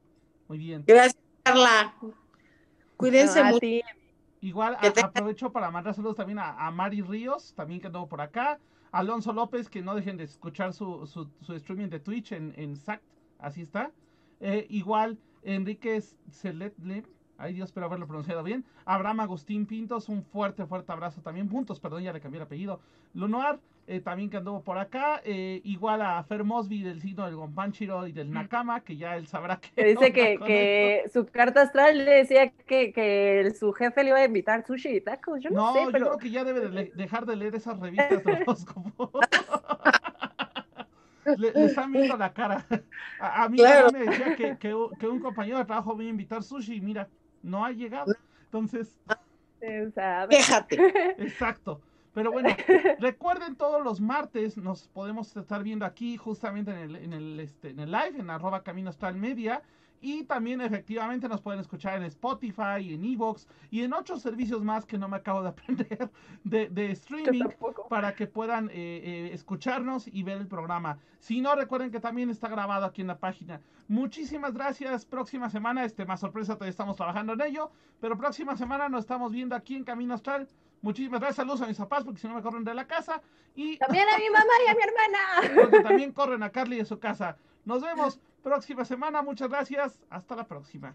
[0.47, 0.83] muy bien.
[0.85, 1.95] Gracias, Carla.
[2.97, 3.65] Cuídense No, mucho.
[4.45, 7.87] Igual Que a- te- aprovecho para mandar saludos también a, a Mari Ríos, también que
[7.87, 8.59] anduvo por acá.
[8.91, 12.75] Alonso López, que no dejen de escuchar su, su, su streaming de Twitch en, en
[12.77, 13.03] SACT,
[13.39, 13.91] así está.
[14.39, 17.03] Eh, igual Enrique Celetle,
[17.37, 18.63] ay Dios, espero haberlo pronunciado bien.
[18.85, 21.49] Abraham Agustín Pintos, un fuerte, fuerte abrazo también.
[21.49, 22.79] Puntos, perdón, ya le cambié el apellido.
[23.13, 25.21] Lunoar, eh, también que anduvo por acá.
[25.23, 29.27] Eh, igual a Fer Mosby del signo del Gompanchiro y del Nakama, que ya él
[29.27, 29.83] sabrá que.
[29.85, 34.25] Dice que, que su carta astral le decía que, que su jefe le iba a
[34.25, 35.39] invitar sushi y tacos.
[35.41, 37.79] Yo no, No, sé, yo pero creo que ya debe de dejar de leer esas
[37.79, 39.11] revistas de horóscopo.
[41.37, 42.65] le, le están viendo la cara.
[43.19, 43.91] A, a mí Claro.
[43.91, 47.07] me decía que, que un compañero de trabajo me iba a invitar sushi y mira,
[47.43, 48.13] no ha llegado.
[48.45, 48.95] Entonces.
[50.29, 51.15] Quéjate.
[51.23, 51.81] exacto.
[52.15, 52.49] Pero bueno,
[52.99, 57.71] recuerden todos los martes nos podemos estar viendo aquí justamente en el, en el, este,
[57.71, 59.61] en el live, en arroba Camino Astral Media.
[59.99, 64.85] Y también efectivamente nos pueden escuchar en Spotify, en Evox y en otros servicios más
[64.85, 66.09] que no me acabo de aprender
[66.43, 67.49] de, de streaming
[67.89, 70.99] para que puedan eh, eh, escucharnos y ver el programa.
[71.19, 73.59] Si no, recuerden que también está grabado aquí en la página.
[73.89, 75.05] Muchísimas gracias.
[75.05, 77.71] Próxima semana, este más sorpresa, todavía estamos trabajando en ello.
[77.99, 80.47] Pero próxima semana nos estamos viendo aquí en Camino Astral.
[80.81, 81.37] Muchísimas gracias.
[81.37, 83.21] Saludos a mis papás porque si no me corren de la casa.
[83.55, 85.61] Y También a mi mamá y a mi hermana.
[85.61, 87.37] porque también corren a Carly de su casa.
[87.63, 89.21] Nos vemos próxima semana.
[89.21, 89.99] Muchas gracias.
[90.09, 90.93] Hasta la próxima.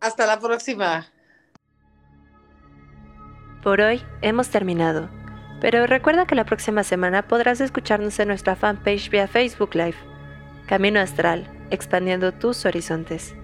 [0.00, 1.06] Hasta la próxima.
[3.62, 5.08] Por hoy hemos terminado,
[5.60, 9.96] pero recuerda que la próxima semana podrás escucharnos en nuestra fanpage vía Facebook Live.
[10.66, 13.36] Camino Astral, expandiendo tus horizontes.